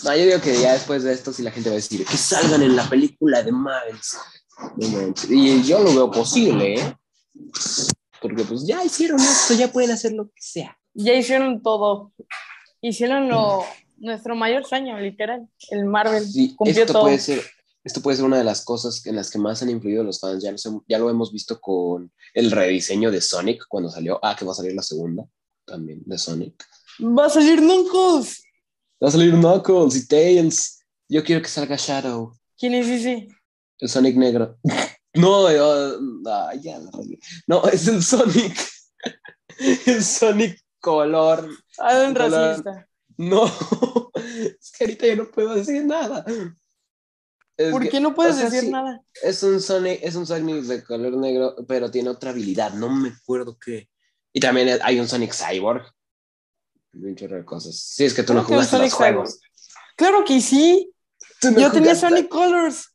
No, 0.04 0.16
yo 0.16 0.24
digo 0.24 0.42
que 0.42 0.60
ya 0.60 0.74
después 0.74 1.04
de 1.04 1.14
esto, 1.14 1.34
si 1.34 1.44
la 1.44 1.52
gente 1.52 1.70
va 1.70 1.74
a 1.74 1.78
decir 1.78 2.06
que 2.06 2.18
salgan 2.18 2.64
en 2.64 2.76
la 2.76 2.88
película 2.90 3.44
de 3.44 3.52
Miles. 3.52 4.18
Y 5.30 5.64
yo 5.64 5.80
lo 5.80 5.94
veo 5.94 6.12
posible, 6.12 6.76
¿eh? 6.76 6.98
Porque 8.22 8.44
pues 8.44 8.66
ya 8.66 8.84
hicieron 8.84 9.20
esto, 9.20 9.54
ya 9.54 9.72
pueden 9.72 9.92
hacer 9.92 10.14
lo 10.14 10.26
que 10.28 10.42
sea. 10.42 10.78
Ya 10.94 11.14
hicieron 11.14 11.62
todo. 11.62 12.14
Hicieron 12.82 13.30
lo, 13.30 13.64
nuestro 13.98 14.36
mayor 14.36 14.66
sueño, 14.66 15.00
literal, 15.00 15.48
el 15.70 15.86
Marvel. 15.86 16.26
Sí, 16.26 16.56
esto 16.66 17.02
Puede 17.02 17.20
ser, 17.20 17.42
esto 17.84 18.02
puede 18.02 18.18
ser 18.18 18.26
una 18.26 18.38
de 18.38 18.44
las 18.44 18.64
cosas 18.64 19.06
en 19.06 19.16
las 19.16 19.30
que 19.30 19.40
más 19.40 19.62
han 19.62 19.70
influido 19.70 20.04
los 20.04 20.20
fans. 20.20 20.44
Ya, 20.44 20.54
ya 20.88 21.00
lo 21.00 21.10
hemos 21.10 21.32
visto 21.32 21.60
con 21.60 22.12
el 22.34 22.52
rediseño 22.52 23.12
de 23.12 23.22
Sonic 23.22 23.66
cuando 23.68 23.90
salió. 23.90 24.20
Ah, 24.24 24.36
que 24.38 24.46
va 24.46 24.52
a 24.52 24.56
salir 24.56 24.74
la 24.74 24.84
segunda 24.84 25.26
también 25.66 26.02
de 26.06 26.18
Sonic. 26.18 26.66
Va 27.02 27.26
a 27.26 27.30
salir 27.30 27.60
Knuckles. 27.60 28.44
Va 29.04 29.08
a 29.08 29.12
salir 29.12 29.34
Knuckles 29.34 29.96
y 29.96 30.08
Tails. 30.08 30.80
Yo 31.10 31.24
quiero 31.24 31.42
que 31.42 31.50
salga 31.50 31.76
Shadow. 31.78 32.34
¿Quién 32.58 32.74
es 32.76 32.88
ese? 32.88 33.28
El 33.80 33.90
Sonic 33.90 34.16
negro. 34.16 34.58
No, 35.16 35.48
ya 36.60 36.80
No, 37.46 37.64
es 37.72 37.88
el 37.88 38.04
Sonic. 38.04 38.58
el 39.86 40.04
Sonic 40.04 40.60
color. 40.80 41.48
Ah, 41.78 42.06
un 42.08 42.16
racista. 42.16 42.88
No, 43.16 43.46
es 44.16 44.72
que 44.72 44.86
ahorita 44.86 45.08
yo 45.08 45.16
no 45.18 45.32
puedo 45.32 45.54
decir 45.54 45.86
nada. 45.86 46.26
¿Por 47.72 47.88
qué 47.88 48.00
no 48.00 48.16
puedes 48.16 48.38
decir 48.38 48.72
nada? 48.72 49.04
Es 49.22 49.44
un 49.44 49.62
Sonic, 49.62 50.00
es 50.02 50.16
un 50.16 50.26
Sonic 50.26 50.64
de 50.64 50.84
color 50.84 51.16
negro, 51.16 51.56
pero 51.68 51.92
tiene 51.92 52.10
otra 52.10 52.32
habilidad, 52.32 52.74
no 52.74 52.90
me 52.90 53.10
acuerdo 53.10 53.58
qué. 53.64 53.90
Y 54.34 54.40
también 54.40 54.80
hay 54.82 55.00
un 55.00 55.08
Sonic 55.08 55.34
Cyborg. 55.34 55.86
Un 56.94 57.16
chorro 57.16 57.38
de 57.38 57.46
cosas. 57.46 57.76
Sí, 57.76 58.06
es 58.06 58.14
que 58.16 58.24
tú 58.24 58.34
no 58.34 58.44
jugaste 58.44 58.80
los 58.80 58.94
juegos. 58.94 59.40
Claro 59.96 60.24
que 60.26 60.42
sí. 60.42 60.92
yo 61.42 61.72
tenía 61.72 61.94
Sonic 61.94 62.28
Colors. 62.30 62.93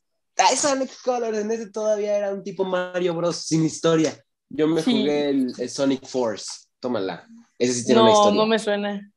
Sonic 0.55 0.91
Colors, 1.03 1.37
en 1.37 1.51
ese 1.51 1.69
todavía 1.69 2.17
era 2.17 2.33
un 2.33 2.43
tipo 2.43 2.63
Mario 2.63 3.13
Bros. 3.13 3.37
sin 3.37 3.65
historia. 3.65 4.17
Yo 4.49 4.67
me 4.67 4.81
jugué 4.81 5.29
el, 5.29 5.69
Sonic 5.69 6.05
Force. 6.05 6.67
Tómala. 6.79 7.27
Ese 7.57 7.73
sí 7.73 7.85
tiene 7.85 8.01
una 8.01 8.11
historia. 8.11 8.31
No, 8.31 8.37
no 8.37 8.47
me 8.47 8.59
suena. 8.59 9.11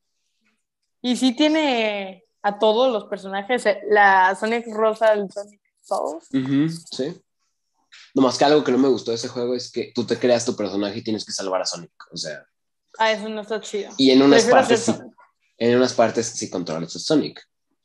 Y 1.00 1.16
sí 1.16 1.34
tiene 1.34 2.24
a 2.42 2.58
todos 2.58 2.92
los 2.92 3.04
personajes, 3.04 3.64
eh, 3.66 3.80
la 3.88 4.36
Sonic 4.38 4.66
Rosa, 4.68 5.12
el 5.12 5.30
Sonic 5.30 5.60
todos. 5.86 6.24
sí. 6.90 7.20
Nomás 8.14 8.38
que 8.38 8.44
algo 8.44 8.64
que 8.64 8.72
no 8.72 8.78
me 8.78 8.88
gustó 8.88 9.10
de 9.10 9.16
ese 9.16 9.28
juego 9.28 9.54
es 9.54 9.70
que 9.70 9.92
tú 9.94 10.04
te 10.04 10.18
creas 10.18 10.44
tu 10.44 10.56
personaje 10.56 10.98
y 10.98 11.04
tienes 11.04 11.24
que 11.24 11.32
salvar 11.32 11.62
a 11.62 11.66
Sonic. 11.66 11.92
O 12.10 12.16
sea. 12.16 12.44
Ah, 12.98 13.12
eso 13.12 13.28
no 13.28 13.40
está 13.42 13.60
chido. 13.60 13.90
Y 13.96 14.10
en 14.10 14.22
unas 14.22 14.44
partes 14.44 14.80
sí. 14.80 14.92
En 15.58 15.76
unas 15.76 15.92
partes 15.92 16.26
sí 16.26 16.50
controlas 16.50 16.96
a 16.96 16.98
Sonic. 16.98 17.40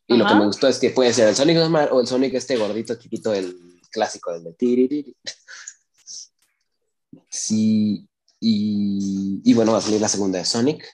Y 0.07 0.15
lo 0.15 0.25
que 0.25 0.35
me 0.35 0.45
gustó 0.45 0.67
es 0.67 0.79
que 0.79 0.91
puede 0.91 1.13
ser 1.13 1.27
el 1.27 1.35
Sonic 1.35 1.57
normal 1.57 1.89
o 1.91 1.99
el 1.99 2.07
Sonic 2.07 2.33
este 2.33 2.55
gordito 2.55 2.95
chiquito, 2.95 3.33
el 3.33 3.57
clásico, 3.91 4.31
el 4.31 4.43
de. 4.43 5.15
Sí. 7.29 8.07
Y, 8.39 9.41
y 9.43 9.53
bueno, 9.53 9.73
va 9.73 9.79
a 9.79 9.81
salir 9.81 9.99
la 9.99 10.07
segunda 10.07 10.39
de 10.39 10.45
Sonic. 10.45 10.85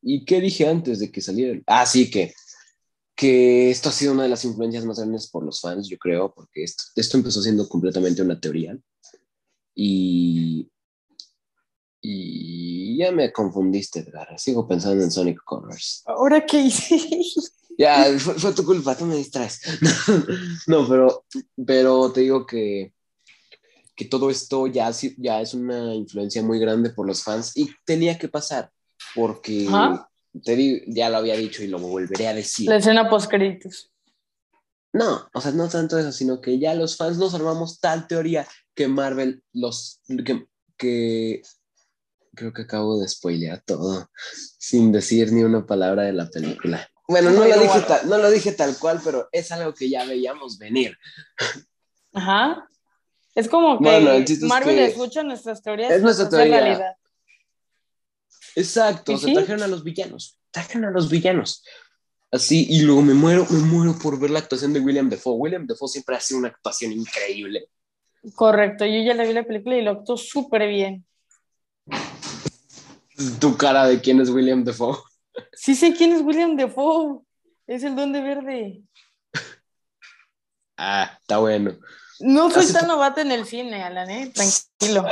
¿Y 0.00 0.24
qué 0.24 0.40
dije 0.40 0.66
antes 0.66 1.00
de 1.00 1.10
que 1.10 1.20
saliera? 1.20 1.60
Ah, 1.66 1.84
sí, 1.84 2.10
que, 2.10 2.32
que 3.14 3.70
esto 3.70 3.88
ha 3.88 3.92
sido 3.92 4.12
una 4.12 4.24
de 4.24 4.28
las 4.28 4.44
influencias 4.44 4.84
más 4.84 4.98
grandes 4.98 5.28
por 5.28 5.44
los 5.44 5.60
fans, 5.60 5.88
yo 5.88 5.98
creo, 5.98 6.32
porque 6.32 6.62
esto, 6.62 6.84
esto 6.96 7.16
empezó 7.16 7.42
siendo 7.42 7.68
completamente 7.68 8.22
una 8.22 8.40
teoría. 8.40 8.78
Y, 9.74 10.70
y 12.00 12.98
ya 12.98 13.12
me 13.12 13.32
confundiste, 13.32 14.00
Edgar. 14.00 14.38
Sigo 14.38 14.68
pensando 14.68 15.02
en 15.02 15.10
Sonic 15.10 15.42
Colors. 15.44 16.02
¿Ahora 16.06 16.44
qué 16.44 16.60
hice? 16.60 17.00
Ya, 17.78 18.06
fue, 18.18 18.52
tu 18.52 18.64
culpa, 18.64 18.96
tú 18.96 19.04
me 19.04 19.16
distraes. 19.16 19.60
no, 20.66 20.88
pero, 20.88 21.24
pero 21.66 22.12
te 22.12 22.20
digo 22.20 22.46
que, 22.46 22.92
que 23.96 24.04
todo 24.04 24.30
esto 24.30 24.66
ya, 24.66 24.90
ya 25.18 25.40
es 25.40 25.54
una 25.54 25.94
influencia 25.94 26.42
muy 26.42 26.58
grande 26.58 26.90
por 26.90 27.06
los 27.06 27.22
fans 27.22 27.56
y 27.56 27.70
tenía 27.84 28.18
que 28.18 28.28
pasar 28.28 28.70
porque 29.14 29.68
te 30.42 30.84
ya 30.88 31.10
lo 31.10 31.18
había 31.18 31.36
dicho 31.36 31.62
y 31.62 31.68
lo 31.68 31.78
volveré 31.78 32.28
a 32.28 32.34
decir. 32.34 32.68
La 32.68 32.76
escena 32.76 33.08
post 33.08 33.28
créditos. 33.28 33.90
No, 34.92 35.28
o 35.32 35.40
sea, 35.40 35.50
no 35.50 35.68
tanto 35.68 35.98
eso, 35.98 36.12
sino 36.12 36.40
que 36.40 36.58
ya 36.58 36.74
los 36.74 36.96
fans 36.96 37.18
nos 37.18 37.34
armamos 37.34 37.80
tal 37.80 38.06
teoría 38.06 38.46
que 38.74 38.86
Marvel 38.86 39.42
los... 39.52 40.00
que, 40.24 40.46
que 40.76 41.42
creo 42.34 42.52
que 42.52 42.62
acabo 42.62 43.00
de 43.00 43.08
spoilear 43.08 43.62
todo 43.64 44.08
sin 44.58 44.92
decir 44.92 45.32
ni 45.32 45.42
una 45.42 45.66
palabra 45.66 46.02
de 46.02 46.12
la 46.12 46.28
película. 46.28 46.88
Bueno, 47.06 47.30
no 47.30 47.44
lo, 47.44 47.58
dije 47.58 47.80
tal, 47.82 48.08
no 48.08 48.18
lo 48.18 48.30
dije 48.30 48.52
tal 48.52 48.78
cual, 48.78 49.00
pero 49.04 49.28
es 49.30 49.52
algo 49.52 49.74
que 49.74 49.90
ya 49.90 50.04
veíamos 50.04 50.58
venir. 50.58 50.96
Ajá. 52.14 52.66
Es 53.34 53.48
como 53.48 53.78
que 53.78 54.24
Marvel 54.42 54.78
escucha 54.78 55.22
nuestras 55.22 55.62
teorías. 55.62 55.92
Es 55.92 56.02
nuestra 56.02 56.28
teoría. 56.28 56.60
Realidad. 56.60 56.96
Exacto, 58.56 59.18
se 59.18 59.32
trajeron 59.32 59.62
a 59.62 59.66
los 59.66 59.82
villanos. 59.82 60.38
Trajeron 60.50 60.84
a 60.86 60.90
los 60.92 61.10
villanos. 61.10 61.64
Así, 62.30 62.66
y 62.70 62.82
luego 62.82 63.02
me 63.02 63.14
muero, 63.14 63.46
me 63.50 63.58
muero 63.58 63.96
por 63.98 64.18
ver 64.18 64.30
la 64.30 64.38
actuación 64.38 64.72
de 64.72 64.80
William 64.80 65.08
Defoe. 65.08 65.36
William 65.36 65.66
Defoe 65.66 65.88
siempre 65.88 66.16
hace 66.16 66.34
una 66.34 66.48
actuación 66.48 66.92
increíble. 66.92 67.68
Correcto, 68.34 68.86
yo 68.86 69.02
ya 69.02 69.14
le 69.14 69.26
vi 69.26 69.34
la 69.34 69.44
película 69.44 69.76
y 69.76 69.82
lo 69.82 69.90
actuó 69.90 70.16
súper 70.16 70.68
bien. 70.68 71.04
Tu 73.40 73.56
cara 73.56 73.86
de 73.86 74.00
quién 74.00 74.20
es 74.20 74.30
William 74.30 74.64
Defoe. 74.64 74.96
Sí 75.52 75.74
sé 75.74 75.94
quién 75.94 76.12
es 76.12 76.22
William 76.22 76.56
Defoe. 76.56 77.22
Es 77.66 77.82
el 77.82 77.96
Duende 77.96 78.20
Verde. 78.20 78.82
Ah, 80.76 81.16
está 81.20 81.38
bueno. 81.38 81.78
No 82.20 82.50
soy 82.50 82.70
tan 82.72 82.86
novata 82.86 83.22
en 83.22 83.32
el 83.32 83.46
cine, 83.46 83.82
Alan, 83.82 84.10
¿eh? 84.10 84.32
Tranquilo. 84.32 85.06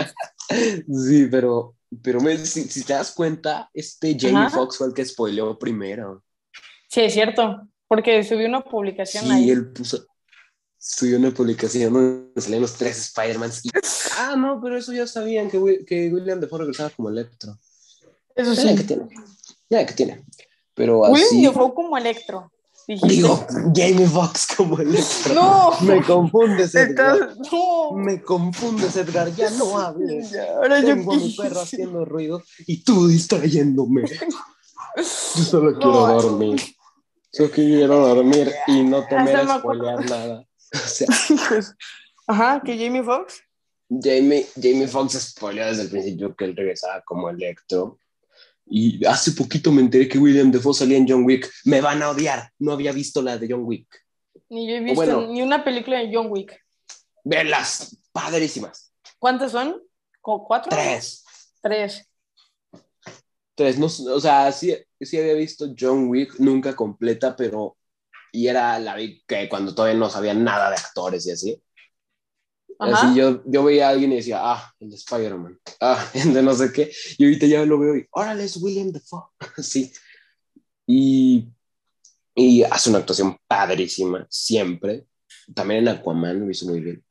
sí, 0.49 1.27
pero, 1.31 1.77
pero 2.03 2.21
si, 2.45 2.85
te 2.85 2.93
das 2.93 3.13
cuenta, 3.13 3.71
este 3.73 4.17
Jamie 4.19 4.51
Foxx 4.51 4.79
fue 4.79 4.89
el 4.89 4.95
que 4.95 5.05
spoileó 5.05 5.59
primero. 5.59 6.25
Sí, 6.89 7.01
es 7.01 7.13
cierto, 7.15 7.69
porque 7.89 8.23
subió 8.23 8.47
una 8.49 8.63
publicación 8.63 9.31
ahí. 9.31 9.45
Sí, 9.45 9.51
él 9.51 9.73
puso, 9.73 10.07
subió 10.79 11.19
una 11.19 11.31
publicación 11.31 11.93
donde 11.93 12.41
salían 12.41 12.63
los 12.63 12.75
tres 12.75 12.99
Spider-Mans. 12.99 13.63
Ah, 14.19 14.35
no, 14.37 14.61
pero 14.61 14.77
eso 14.77 14.93
ya 14.93 15.07
sabían 15.07 15.51
que, 15.51 15.85
que 15.87 16.09
William 16.13 16.41
Defoe 16.41 16.61
regresaba 16.61 16.91
como 16.91 17.09
Electro. 17.09 17.57
Eso 18.35 18.55
sí. 18.55 18.75
que 18.75 18.85
tiene. 18.85 19.09
Ya 19.73 19.87
que 19.87 19.95
tiene. 19.95 20.23
Pero 20.75 21.07
así... 21.07 21.41
Defoe 21.41 21.73
como 21.73 21.97
Electro. 21.97 22.53
Digo, 22.87 23.47
Jamie 23.75 24.07
Foxx 24.07 24.49
como 24.55 24.79
Electro. 24.79 25.35
No. 25.35 25.71
Me 25.81 26.03
confundes, 26.03 26.75
Edgar. 26.75 27.35
No. 27.51 27.93
Me 27.93 28.21
confundes, 28.21 28.95
Edgar. 28.97 29.35
Ya 29.35 29.49
no 29.53 29.79
hables. 29.79 30.37
ahora 30.37 30.83
Tengo 30.83 31.15
yo 31.15 31.19
a 31.19 31.25
mi 31.25 31.33
perro 31.33 31.61
haciendo 31.63 32.05
ruido 32.05 32.43
y 32.67 32.85
tú 32.85 33.09
distrayéndome. 33.09 34.03
Yo 34.97 35.05
solo 35.43 35.73
quiero 35.79 36.07
dormir. 36.21 36.61
Yo 37.33 37.51
quiero 37.51 38.09
dormir 38.09 38.53
y 38.67 38.83
no 38.83 39.07
temer 39.07 39.37
a 39.37 39.59
spoilear 39.59 40.05
nada. 40.05 40.47
Ajá, 42.27 42.61
que 42.63 42.77
Jamie 42.77 43.03
Foxx. 43.03 43.41
Jamie, 43.89 44.47
Jamie 44.55 44.87
Foxx 44.87 45.15
spoileó 45.31 45.65
desde 45.65 45.85
el 45.85 45.89
principio 45.89 46.37
que 46.37 46.45
él 46.45 46.55
regresaba 46.55 47.01
como 47.07 47.31
Electro. 47.31 47.99
Y 48.67 49.05
hace 49.05 49.33
poquito 49.33 49.71
me 49.73 49.83
enteré 49.83 50.09
que 50.09 50.19
William 50.19 50.51
Defoe 50.51 50.75
salía 50.75 50.97
en 50.97 51.09
John 51.09 51.25
Wick. 51.25 51.51
Me 51.65 51.81
van 51.81 52.03
a 52.03 52.11
odiar. 52.11 52.51
No 52.59 52.73
había 52.73 52.93
visto 52.93 53.21
la 53.21 53.39
de 53.39 53.49
John 53.51 53.65
Wick. 53.65 53.87
Ni 54.49 54.69
yo 54.69 54.77
he 54.77 54.81
visto 54.81 55.27
ni 55.29 55.43
una 55.43 55.65
película 55.65 55.99
de 55.99 56.11
John 56.13 56.29
Wick. 56.31 56.59
Velas, 57.25 57.99
padrísimas. 58.13 58.93
¿Cuántas 59.19 59.53
son? 59.53 59.83
¿Cuatro? 60.21 60.71
Tres. 60.71 61.25
Tres. 61.61 62.09
Tres, 63.55 63.79
no, 63.79 63.87
o 63.87 64.21
sea, 64.21 64.51
sí, 64.51 64.75
sí 65.01 65.19
había 65.19 65.35
visto 65.35 65.75
John 65.79 66.09
Wick, 66.09 66.39
nunca 66.39 66.75
completa, 66.75 67.37
pero 67.37 67.77
y 68.33 68.47
era 68.47 68.79
la 68.79 68.97
vi 68.97 69.23
que 69.27 69.49
cuando 69.49 69.75
todavía 69.75 69.99
no 69.99 70.09
sabía 70.09 70.33
nada 70.33 70.71
de 70.71 70.77
actores 70.77 71.27
y 71.27 71.33
así. 71.33 71.63
Así 72.79 73.15
yo, 73.15 73.43
yo 73.47 73.65
veía 73.65 73.89
a 73.89 73.91
alguien 73.91 74.13
y 74.13 74.17
decía, 74.17 74.41
ah, 74.41 74.75
el 74.81 74.91
de 74.91 74.97
Spider-Man, 74.97 75.59
ah, 75.81 76.05
el 76.15 76.35
de 76.35 76.43
no 76.43 76.55
sé 76.55 76.73
qué, 76.73 76.91
y 77.19 77.25
ahorita 77.25 77.47
ya 77.47 77.65
lo 77.65 77.79
veo 77.79 77.97
y, 77.97 78.07
órale, 78.11 78.45
es 78.45 78.57
William 78.57 78.91
Defoe, 78.91 79.25
sí. 79.59 79.93
Y, 80.87 81.49
y 82.35 82.63
hace 82.65 82.91
una 82.91 82.99
actuación 82.99 83.37
padrísima, 83.47 84.27
siempre. 84.29 85.07
También 85.55 85.81
en 85.81 85.89
Aquaman 85.89 86.41
lo 86.41 86.51
hizo 86.51 86.67
muy 86.67 86.81
bien. 86.81 87.05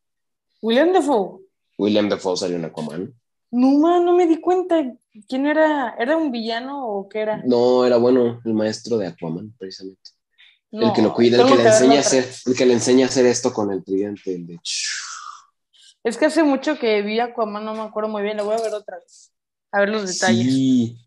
¿William 0.62 0.92
Defoe? 0.92 1.42
William 1.78 2.10
Defoe 2.10 2.38
salió 2.38 2.58
en 2.58 2.66
Aquaman. 2.66 3.14
No, 3.52 4.04
no 4.04 4.16
me 4.16 4.28
di 4.28 4.40
cuenta. 4.40 4.94
¿Quién 5.28 5.46
era? 5.46 5.96
¿Era 6.00 6.16
un 6.16 6.32
villano 6.32 6.88
o 6.88 7.10
qué 7.10 7.20
era? 7.20 7.42
No, 7.46 7.86
era 7.86 7.98
bueno, 7.98 8.42
el 8.46 8.54
maestro 8.54 8.98
de 8.98 9.08
Aquaman, 9.08 9.54
precisamente. 9.58 10.12
el 10.72 10.94
que 10.94 11.02
lo 11.02 11.14
cuida, 11.14 11.42
el 11.42 11.48
que, 11.48 11.56
le 11.58 11.68
enseña 11.68 11.98
a 11.98 12.00
hacer, 12.00 12.30
el 12.46 12.56
que 12.56 12.66
le 12.66 12.74
enseña 12.74 13.06
a 13.06 13.10
hacer 13.10 13.26
esto 13.26 13.52
con 13.52 13.72
el 13.72 13.84
tridente, 13.84 14.34
el 14.34 14.48
de... 14.48 14.60
Es 16.04 16.18
que 16.18 16.26
hace 16.26 16.44
mucho 16.44 16.80
que 16.80 17.02
vi 17.02 17.20
Aquaman, 17.20 17.64
no 17.64 17.76
me 17.76 17.82
acuerdo 17.82 18.10
muy 18.10 18.24
bien, 18.24 18.38
lo 18.38 18.46
voy 18.46 18.56
a 18.56 18.62
ver 18.62 18.74
otra 18.74 18.98
vez. 18.98 19.32
A 19.72 19.80
ver 19.82 19.90
los 19.90 20.08
detalles. 20.08 20.54
Sí, 20.54 20.98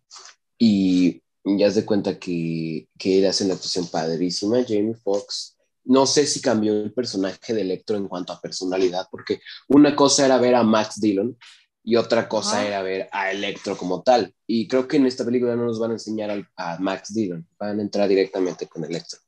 y 0.58 1.22
ya 1.44 1.70
se 1.70 1.84
cuenta 1.84 2.18
que, 2.18 2.88
que 2.98 3.18
él 3.18 3.26
hace 3.26 3.44
una 3.44 3.54
actuación 3.54 3.88
padrísima, 3.88 4.64
Jamie 4.66 4.94
Foxx. 4.94 5.56
No 5.84 6.06
sé 6.06 6.26
si 6.26 6.40
cambió 6.40 6.72
el 6.72 6.92
personaje 6.92 7.52
de 7.52 7.60
Electro 7.60 7.96
en 7.96 8.08
cuanto 8.08 8.32
a 8.32 8.40
personalidad, 8.40 9.06
porque 9.10 9.40
una 9.68 9.94
cosa 9.94 10.24
era 10.24 10.38
ver 10.38 10.54
a 10.54 10.62
Max 10.62 11.00
Dillon 11.00 11.36
y 11.82 11.96
otra 11.96 12.26
cosa 12.28 12.66
era 12.66 12.80
ver 12.80 13.10
a 13.12 13.30
Electro 13.30 13.76
como 13.76 14.02
tal. 14.02 14.34
Y 14.46 14.66
creo 14.66 14.88
que 14.88 14.96
en 14.96 15.06
esta 15.06 15.24
película 15.24 15.54
no 15.54 15.66
nos 15.66 15.78
van 15.78 15.90
a 15.90 15.94
enseñar 15.94 16.48
a, 16.56 16.78
Max 16.78 17.12
Dillon, 17.12 17.46
van 17.58 17.78
a 17.78 17.82
entrar 17.82 18.08
directamente 18.08 18.66
con 18.66 18.84
Electro. 18.84 19.20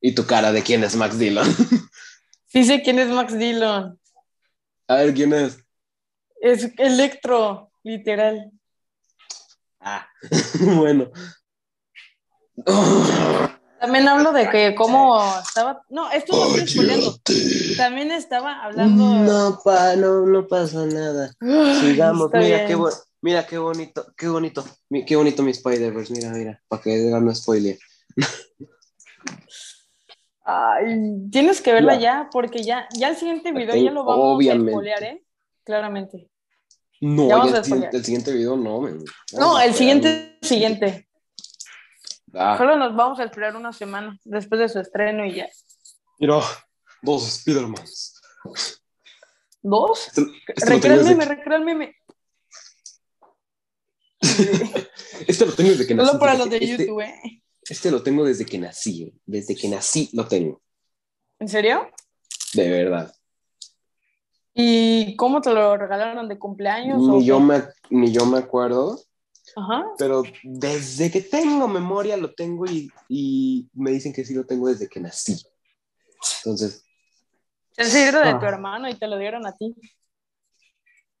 ¿Y 0.00 0.12
tu 0.12 0.26
cara 0.26 0.50
de 0.50 0.62
quién 0.62 0.82
es 0.82 0.96
Max 0.96 1.18
Dillon? 1.18 1.46
Sí 2.48 2.64
sé 2.64 2.80
quién 2.80 2.98
es 2.98 3.08
Max 3.08 3.36
Dillon. 3.36 3.98
A 4.88 4.96
ver, 4.96 5.14
¿quién 5.14 5.32
es? 5.32 5.58
Es 6.40 6.70
Electro, 6.78 7.70
literal. 7.82 8.52
Ah, 9.80 10.08
bueno. 10.60 11.10
También 13.80 14.08
hablo 14.08 14.32
de 14.32 14.48
que 14.50 14.74
cómo 14.74 15.38
estaba. 15.40 15.82
No, 15.88 16.10
esto 16.10 16.32
no 16.36 16.56
estoy 16.56 17.76
También 17.76 18.10
estaba 18.12 18.62
hablando. 18.62 19.24
No, 19.24 19.60
pa, 19.62 19.96
no, 19.96 20.24
no 20.24 20.46
pasa 20.46 20.86
nada. 20.86 21.32
Sigamos, 21.80 22.30
mira 22.32 22.64
qué, 22.64 22.78
mira 23.22 23.46
qué 23.46 23.58
bonito, 23.58 24.06
qué 24.16 24.28
bonito, 24.28 24.64
qué 25.06 25.16
bonito 25.16 25.42
mi 25.42 25.50
Spider-Verse, 25.50 26.12
mira, 26.12 26.30
mira, 26.30 26.62
para 26.68 26.82
que 26.82 26.96
no 26.96 27.34
spoiler. 27.34 27.78
Ay, 30.48 31.28
tienes 31.32 31.60
que 31.60 31.72
verla 31.72 31.98
ya, 31.98 32.28
porque 32.30 32.62
ya, 32.62 32.88
ya 32.96 33.08
el 33.08 33.16
siguiente 33.16 33.50
video 33.50 33.74
ya 33.74 33.90
lo 33.90 34.04
vamos 34.04 34.46
a 34.46 34.52
spoilear, 34.54 35.02
¿eh? 35.02 35.24
Claramente. 35.64 36.30
No, 37.00 37.44
el, 37.44 37.64
siguiente, 38.04 38.32
video 38.32 38.56
no. 38.56 38.88
no, 39.32 39.60
el 39.60 39.74
siguiente, 39.74 40.38
siguiente. 40.40 41.08
Ah. 42.32 42.56
Solo 42.56 42.76
nos 42.76 42.94
vamos 42.94 43.18
a 43.18 43.24
esperar 43.24 43.56
una 43.56 43.72
semana 43.72 44.16
después 44.22 44.60
de 44.60 44.68
su 44.68 44.78
estreno 44.78 45.26
y 45.26 45.34
ya. 45.34 45.48
Mira, 46.20 46.40
dos 47.02 47.26
Spider-Mans. 47.26 48.20
¿Dos? 49.62 50.06
Este, 50.06 50.22
este 50.54 50.88
el 50.88 51.04
meme, 51.04 51.42
el 51.44 51.60
meme. 51.64 51.96
este 55.26 55.44
lo 55.44 55.52
tengo 55.54 55.70
desde 55.70 55.88
que 55.88 55.94
nací. 55.96 56.06
Solo 56.06 56.20
para 56.20 56.34
los 56.34 56.48
de 56.48 56.56
este 56.58 56.84
YouTube, 56.84 57.00
¿eh? 57.00 57.42
Este 57.68 57.90
lo 57.90 58.02
tengo 58.02 58.24
desde 58.24 58.46
que 58.46 58.58
nací. 58.58 59.12
Desde 59.24 59.56
que 59.56 59.68
nací 59.68 60.10
lo 60.12 60.26
tengo. 60.26 60.62
¿En 61.38 61.48
serio? 61.48 61.90
De 62.54 62.70
verdad. 62.70 63.12
¿Y 64.54 65.16
cómo 65.16 65.40
te 65.42 65.52
lo 65.52 65.76
regalaron 65.76 66.28
de 66.28 66.38
cumpleaños? 66.38 66.98
Ni, 66.98 67.26
yo, 67.26 67.40
me, 67.40 67.62
ni 67.90 68.10
yo 68.12 68.24
me 68.24 68.38
acuerdo. 68.38 68.98
Ajá. 69.54 69.84
Pero 69.98 70.22
desde 70.42 71.10
que 71.10 71.20
tengo 71.20 71.68
memoria 71.68 72.16
lo 72.16 72.32
tengo 72.34 72.64
y, 72.66 73.68
me 73.74 73.90
dicen 73.90 74.12
que 74.12 74.24
sí 74.24 74.34
lo 74.34 74.46
tengo 74.46 74.68
desde 74.68 74.88
que 74.88 75.00
nací. 75.00 75.36
Entonces. 76.38 76.84
Es 77.76 77.92
de 77.92 78.08
ah. 78.08 78.38
tu 78.38 78.46
hermano 78.46 78.88
y 78.88 78.94
te 78.94 79.06
lo 79.06 79.18
dieron 79.18 79.46
a 79.46 79.54
ti. 79.54 79.74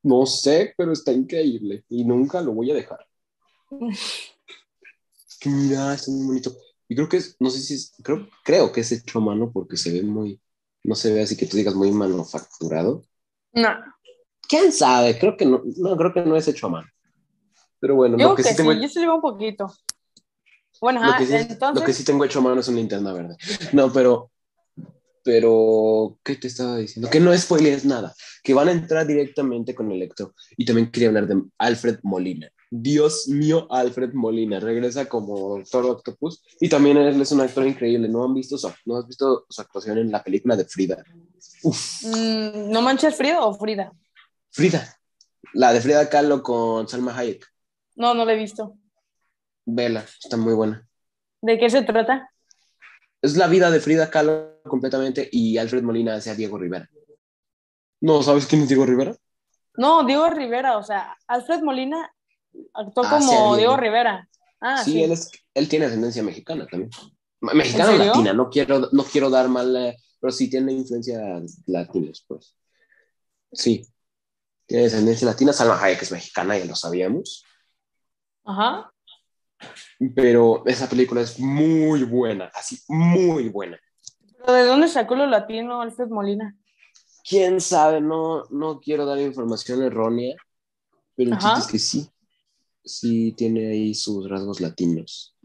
No 0.02 0.24
sé, 0.24 0.72
pero 0.76 0.92
está 0.92 1.12
increíble 1.12 1.84
y 1.88 2.04
nunca 2.04 2.40
lo 2.40 2.52
voy 2.52 2.70
a 2.70 2.74
dejar. 2.74 3.06
que 5.38 5.48
mira, 5.48 5.94
está 5.94 6.10
muy 6.10 6.26
bonito. 6.26 6.56
Y 6.88 6.94
creo 6.94 7.08
que 7.08 7.16
es, 7.18 7.36
no 7.40 7.50
sé 7.50 7.60
si 7.60 7.74
es, 7.74 7.94
creo, 8.02 8.28
creo 8.44 8.72
que 8.72 8.80
es 8.80 8.92
hecho 8.92 9.18
a 9.18 9.22
mano 9.22 9.50
porque 9.52 9.76
se 9.76 9.92
ve 9.92 10.02
muy, 10.02 10.40
no 10.84 10.94
se 10.94 11.12
ve 11.12 11.22
así 11.22 11.36
que 11.36 11.46
tú 11.46 11.56
digas 11.56 11.74
muy 11.74 11.90
manufacturado. 11.90 13.04
No. 13.52 13.70
¿Quién 14.48 14.72
sabe? 14.72 15.18
Creo 15.18 15.36
que 15.36 15.46
no, 15.46 15.62
no 15.76 15.96
creo 15.96 16.12
que 16.12 16.22
no 16.22 16.36
es 16.36 16.46
hecho 16.46 16.66
a 16.66 16.70
mano. 16.70 16.88
Pero 17.80 17.96
bueno, 17.96 18.16
yo 18.16 18.30
lo 18.30 18.34
que, 18.34 18.42
sí, 18.42 18.56
tengo... 18.56 18.72
yo 18.72 18.88
se 18.88 19.00
le 19.00 19.10
un 19.10 19.20
poquito. 19.20 19.72
Bueno, 20.80 21.04
lo, 21.04 21.16
que 21.16 21.26
sí, 21.26 21.34
entonces... 21.34 21.80
lo 21.80 21.86
que 21.86 21.92
sí 21.92 22.04
tengo 22.04 22.24
hecho 22.24 22.38
a 22.38 22.42
mano 22.42 22.60
es 22.60 22.68
una 22.68 22.78
linterna 22.78 23.12
verde. 23.12 23.36
No, 23.72 23.92
pero, 23.92 24.30
pero, 25.24 26.18
¿qué 26.22 26.36
te 26.36 26.48
estaba 26.48 26.76
diciendo? 26.76 27.10
Que 27.10 27.20
no 27.20 27.32
es 27.32 27.84
nada, 27.84 28.14
que 28.42 28.54
van 28.54 28.68
a 28.68 28.72
entrar 28.72 29.06
directamente 29.06 29.74
con 29.74 29.90
Electro. 29.90 30.34
Y 30.56 30.64
también 30.64 30.90
quería 30.90 31.08
hablar 31.08 31.26
de 31.26 31.42
Alfred 31.58 31.98
Molina. 32.02 32.50
Dios 32.70 33.28
mío, 33.28 33.66
Alfred 33.70 34.12
Molina. 34.12 34.60
Regresa 34.60 35.08
como 35.08 35.58
Doctor 35.58 35.86
Octopus. 35.86 36.42
Y 36.60 36.68
también 36.68 36.96
él 36.96 37.20
es 37.20 37.32
un 37.32 37.40
actor 37.40 37.66
increíble. 37.66 38.08
¿No 38.08 38.24
han 38.24 38.34
visto 38.34 38.58
su, 38.58 38.70
¿no 38.84 38.96
has 38.96 39.06
visto 39.06 39.46
su 39.48 39.60
actuación 39.60 39.98
en 39.98 40.10
la 40.10 40.22
película 40.22 40.56
de 40.56 40.64
Frida? 40.64 41.04
Mm, 41.62 42.70
¿No 42.70 42.82
manches 42.82 43.16
Frida 43.16 43.44
o 43.44 43.54
Frida? 43.54 43.92
Frida. 44.50 44.96
La 45.52 45.72
de 45.72 45.80
Frida 45.80 46.08
Kahlo 46.08 46.42
con 46.42 46.88
Salma 46.88 47.16
Hayek. 47.16 47.46
No, 47.94 48.14
no 48.14 48.24
la 48.24 48.32
he 48.32 48.36
visto. 48.36 48.76
Vela, 49.64 50.04
está 50.22 50.36
muy 50.36 50.54
buena. 50.54 50.86
¿De 51.40 51.58
qué 51.58 51.70
se 51.70 51.82
trata? 51.82 52.30
Es 53.22 53.36
la 53.36 53.46
vida 53.46 53.70
de 53.70 53.80
Frida 53.80 54.10
Kahlo 54.10 54.60
completamente 54.64 55.28
y 55.30 55.58
Alfred 55.58 55.82
Molina 55.82 56.14
hace 56.14 56.30
a 56.30 56.34
Diego 56.34 56.58
Rivera. 56.58 56.88
¿No 58.00 58.22
sabes 58.22 58.46
quién 58.46 58.62
es 58.62 58.68
Diego 58.68 58.84
Rivera? 58.84 59.16
No, 59.76 60.04
Diego 60.04 60.28
Rivera, 60.30 60.78
o 60.78 60.82
sea, 60.82 61.16
Alfred 61.26 61.62
Molina 61.62 62.12
actuó 62.74 63.04
ah, 63.06 63.18
como 63.18 63.56
Diego 63.56 63.76
Rivera. 63.76 64.28
Ah, 64.60 64.82
sí, 64.82 65.02
Él, 65.02 65.12
es, 65.12 65.30
él 65.54 65.68
tiene 65.68 65.86
ascendencia 65.86 66.22
mexicana 66.22 66.66
también. 66.66 66.90
Mexicana 67.40 67.92
o 67.92 67.96
latina, 67.96 68.32
no 68.32 68.48
quiero, 68.48 68.88
no 68.92 69.04
quiero 69.04 69.30
dar 69.30 69.48
mal, 69.48 69.94
pero 70.20 70.32
sí 70.32 70.48
tiene 70.48 70.72
influencia 70.72 71.20
latina, 71.66 72.10
pues. 72.26 72.56
Sí, 73.52 73.86
tiene 74.66 74.84
descendencia 74.84 75.26
latina. 75.26 75.52
Salma 75.52 75.80
Hayek 75.80 76.02
es 76.02 76.12
mexicana, 76.12 76.58
ya 76.58 76.64
lo 76.64 76.74
sabíamos. 76.74 77.44
Ajá. 78.44 78.92
Pero 80.14 80.62
esa 80.66 80.88
película 80.88 81.20
es 81.22 81.38
muy 81.38 82.02
buena, 82.04 82.50
así, 82.54 82.78
muy 82.88 83.48
buena. 83.48 83.78
¿Pero 84.38 84.52
de 84.52 84.64
dónde 84.64 84.88
sacó 84.88 85.14
lo 85.16 85.26
latino 85.26 85.80
Alfred 85.80 86.08
Molina? 86.08 86.56
Quién 87.28 87.60
sabe, 87.60 88.00
no, 88.00 88.44
no 88.50 88.80
quiero 88.80 89.04
dar 89.06 89.18
información 89.18 89.82
errónea, 89.82 90.36
pero 91.16 91.32
el 91.32 91.38
chiste 91.38 91.58
es 91.58 91.66
que 91.66 91.78
sí, 91.78 92.10
sí 92.86 93.32
tiene 93.32 93.68
ahí 93.68 93.94
sus 93.94 94.28
rasgos 94.28 94.60
latinos. 94.60 95.36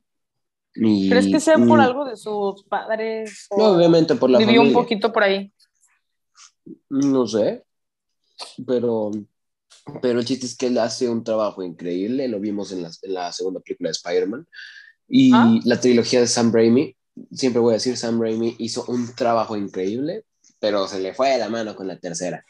¿Crees 0.74 1.28
que 1.28 1.40
sea 1.40 1.58
por 1.58 1.82
algo 1.82 2.06
de 2.06 2.16
sus 2.16 2.64
padres? 2.64 3.48
No, 3.58 3.72
obviamente 3.72 4.16
por 4.16 4.30
la 4.30 4.40
Vivió 4.40 4.62
un 4.62 4.72
poquito 4.72 5.12
por 5.12 5.24
ahí. 5.24 5.52
No 6.90 7.28
sé, 7.28 7.66
pero, 8.66 9.12
pero 10.02 10.20
el 10.20 10.26
chiste 10.26 10.46
es 10.46 10.56
que 10.56 10.68
él 10.68 10.78
hace 10.78 11.10
un 11.10 11.24
trabajo 11.24 11.64
increíble, 11.64 12.28
lo 12.28 12.40
vimos 12.40 12.72
en 12.72 12.84
la, 12.84 13.32
segunda 13.34 13.60
película 13.60 13.90
de 13.90 13.94
Spider-Man, 13.94 14.48
y 15.10 15.32
ah. 15.34 15.60
la 15.66 15.80
trilogía 15.82 16.22
de 16.22 16.28
Sam 16.28 16.54
Raimi, 16.54 16.96
siempre 17.32 17.60
voy 17.60 17.72
a 17.72 17.78
decir, 17.78 17.98
Sam 17.98 18.22
Raimi 18.22 18.56
hizo 18.60 18.86
un 18.86 19.14
trabajo 19.16 19.58
increíble, 19.58 20.24
pero 20.60 20.88
se 20.88 21.02
le 21.02 21.14
fue 21.14 21.32
de 21.32 21.40
la 21.40 21.50
mano 21.50 21.76
con 21.76 21.88
la 21.88 22.00
tercera. 22.00 22.46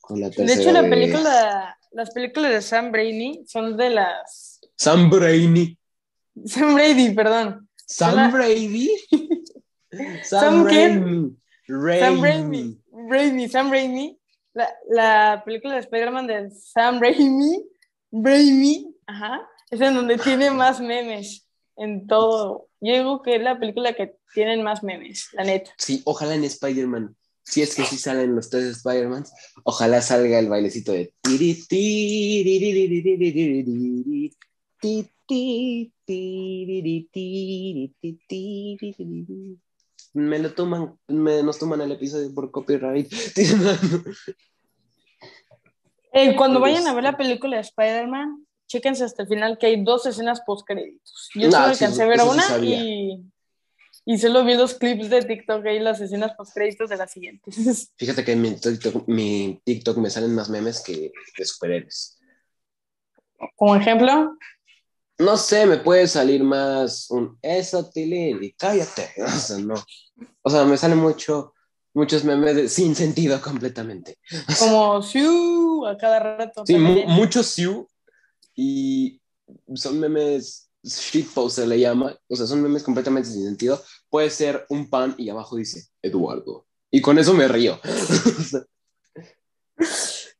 Con 0.00 0.20
la 0.20 0.30
tercera 0.30 0.54
de 0.54 0.62
hecho, 0.62 0.72
la 0.72 0.88
película 0.88 1.79
las 1.92 2.10
películas 2.10 2.52
de 2.52 2.62
Sam 2.62 2.92
Brady 2.92 3.42
son 3.46 3.76
de 3.76 3.90
las... 3.90 4.60
Sam 4.76 5.10
Brady. 5.10 5.76
Sam 6.44 6.74
Brady, 6.74 7.14
perdón. 7.14 7.68
Sam 7.86 8.32
Brady. 8.32 8.90
Sam, 10.22 10.64
Raimi. 10.64 11.36
Sam 11.66 12.22
Raimi. 12.22 12.78
Raimi. 13.08 13.48
Sam 13.48 13.70
Raimi. 13.70 14.18
La, 14.54 14.68
la 14.88 15.42
película 15.44 15.74
de 15.74 15.80
Spider-Man 15.80 16.26
de 16.26 16.50
Sam 16.50 17.00
Raimi. 17.00 17.64
Raimi. 18.12 18.94
Ajá. 19.06 19.48
Es 19.70 19.80
en 19.80 19.94
donde 19.94 20.18
tiene 20.18 20.50
más 20.50 20.80
memes 20.80 21.48
en 21.76 22.06
todo. 22.06 22.68
Yo 22.80 22.92
digo 22.92 23.22
que 23.22 23.36
es 23.36 23.42
la 23.42 23.58
película 23.58 23.92
que 23.92 24.16
tienen 24.34 24.62
más 24.62 24.82
memes, 24.82 25.28
la 25.32 25.44
neta. 25.44 25.72
Sí, 25.76 26.02
ojalá 26.04 26.34
en 26.34 26.44
Spider-Man 26.44 27.16
si 27.42 27.62
es 27.62 27.74
que 27.74 27.84
sí 27.84 27.96
salen 27.96 28.34
los 28.34 28.50
tres 28.50 28.76
Spider-Man, 28.76 29.24
ojalá 29.64 30.02
salga 30.02 30.38
el 30.38 30.48
bailecito 30.48 30.92
de 30.92 31.12
me 40.12 40.38
lo 40.38 40.52
toman, 40.54 40.98
me, 41.08 41.42
nos 41.42 41.58
toman 41.58 41.80
el 41.82 41.92
episodio 41.92 42.34
por 42.34 42.50
copyright. 42.50 43.12
Eh, 46.12 46.34
cuando 46.34 46.58
vayan 46.58 46.84
a 46.88 46.92
ver 46.92 47.04
la 47.04 47.16
película 47.16 47.54
de 47.54 47.62
Spider-Man, 47.62 48.44
chéquense 48.66 49.04
hasta 49.04 49.22
el 49.22 49.28
final 49.28 49.58
que 49.58 49.66
hay 49.66 49.84
dos 49.84 50.06
escenas 50.06 50.40
post 50.40 50.66
créditos. 50.66 51.28
Yo 51.36 51.52
solo 51.52 51.66
alcancé 51.66 52.02
a 52.02 52.06
ver 52.06 52.20
una 52.22 52.58
y 52.58 53.30
y 54.04 54.18
solo 54.18 54.44
vi 54.44 54.54
los 54.54 54.74
clips 54.74 55.10
de 55.10 55.22
TikTok 55.22 55.64
y 55.66 55.78
las 55.78 56.00
escenas 56.00 56.32
post 56.36 56.54
créditos 56.54 56.90
de 56.90 56.96
las 56.96 57.12
siguientes. 57.12 57.90
Fíjate 57.96 58.24
que 58.24 58.32
en 58.32 58.42
mi 58.42 58.54
TikTok, 58.56 59.06
mi 59.08 59.60
TikTok 59.64 59.98
me 59.98 60.10
salen 60.10 60.34
más 60.34 60.48
memes 60.48 60.80
que 60.80 61.12
de 61.36 61.44
superhéroes. 61.44 62.18
¿Como 63.56 63.76
ejemplo? 63.76 64.36
No 65.18 65.36
sé, 65.36 65.66
me 65.66 65.76
puede 65.76 66.06
salir 66.06 66.42
más 66.42 67.10
un 67.10 67.38
eso, 67.42 67.90
Tilín, 67.90 68.42
y 68.42 68.52
cállate. 68.52 69.10
O 69.22 69.28
sea, 69.28 69.58
no. 69.58 69.74
O 70.42 70.50
sea, 70.50 70.64
me 70.64 70.76
salen 70.78 70.98
mucho, 70.98 71.52
muchos 71.92 72.24
memes 72.24 72.72
sin 72.72 72.94
sentido 72.94 73.40
completamente. 73.40 74.18
Como 74.58 75.02
Siu 75.02 75.86
a 75.86 75.96
cada 75.96 76.20
rato. 76.20 76.64
Sí, 76.66 76.76
muchos 76.78 77.46
Siu 77.48 77.86
y 78.54 79.20
son 79.74 80.00
memes 80.00 80.69
shitpost 80.82 81.56
se 81.56 81.66
le 81.66 81.78
llama, 81.78 82.16
o 82.28 82.36
sea, 82.36 82.46
son 82.46 82.62
memes 82.62 82.82
completamente 82.82 83.28
sin 83.28 83.44
sentido. 83.44 83.82
Puede 84.08 84.30
ser 84.30 84.66
un 84.68 84.88
pan 84.88 85.14
y 85.18 85.28
abajo 85.28 85.56
dice 85.56 85.88
Eduardo. 86.02 86.66
Y 86.90 87.00
con 87.00 87.18
eso 87.18 87.34
me 87.34 87.46
río. 87.48 87.78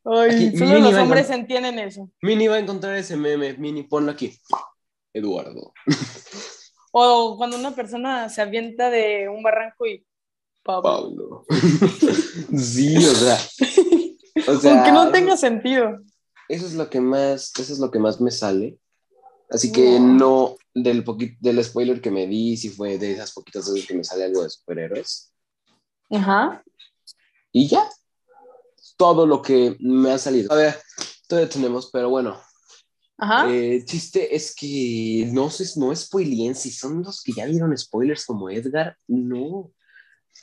Ay, 0.05 0.57
solo 0.57 0.79
los 0.79 0.95
hombres 0.95 1.31
entienden 1.31 1.79
eso. 1.79 2.11
Mini 2.23 2.49
va 2.49 2.57
a 2.57 2.61
encontrar 2.61 2.97
ese 2.97 3.17
meme. 3.17 3.55
Mini, 3.59 3.85
ponlo 3.85 4.11
aquí. 4.13 4.37
Eduardo. 5.13 5.73
O 6.93 7.37
cuando 7.37 7.57
una 7.57 7.73
persona 7.73 8.29
se 8.29 8.43
avienta 8.43 8.91
de 8.91 9.29
un 9.29 9.45
barranco 9.45 9.87
y 9.87 10.05
Pablo. 10.65 11.47
sí, 12.57 12.97
o 12.97 13.15
sea. 13.15 13.39
O 14.49 14.57
sea, 14.59 14.75
Aunque 14.75 14.93
no 14.93 15.13
tenga 15.13 15.37
sentido. 15.37 16.01
Eso 16.49 16.67
es 16.67 16.75
lo 16.75 16.91
que 16.91 17.01
más, 17.01 17.53
eso 17.59 17.73
es 17.73 17.79
lo 17.79 17.93
que 17.93 18.01
más 18.01 18.21
me 18.21 18.33
sale. 18.33 18.77
Así 19.51 19.73
que 19.73 19.99
no, 19.99 20.57
del, 20.73 21.05
del 21.41 21.65
spoiler 21.65 22.01
que 22.01 22.13
me 22.13 22.29
di, 22.29 22.57
si 22.57 22.69
fue 22.69 22.99
de 22.99 23.13
esas 23.13 23.33
poquitas 23.33 23.71
veces 23.71 23.89
que 23.89 23.95
me 23.95 24.05
sale 24.05 24.25
algo 24.25 24.45
de 24.45 24.51
superhéroes. 24.51 25.33
Ajá. 26.11 26.63
Y 27.53 27.67
ya. 27.67 27.89
Todo 28.97 29.27
lo 29.27 29.43
que 29.43 29.77
me 29.81 30.13
ha 30.13 30.19
salido. 30.19 30.53
A 30.53 30.57
ver, 30.57 30.77
todavía 31.27 31.51
tenemos, 31.51 31.91
pero 31.91 32.11
bueno. 32.11 32.41
Ajá. 33.19 33.53
Eh, 33.53 33.85
chiste 33.85 34.35
es 34.35 34.55
que 34.55 35.29
no 35.33 35.51
no 35.77 35.97
spoileen. 35.97 36.55
Si 36.55 36.71
son 36.71 37.03
los 37.03 37.23
que 37.23 37.33
ya 37.33 37.47
dieron 37.47 37.77
spoilers 37.77 38.25
como 38.25 38.51
Edgar, 38.51 38.97
no. 39.09 39.73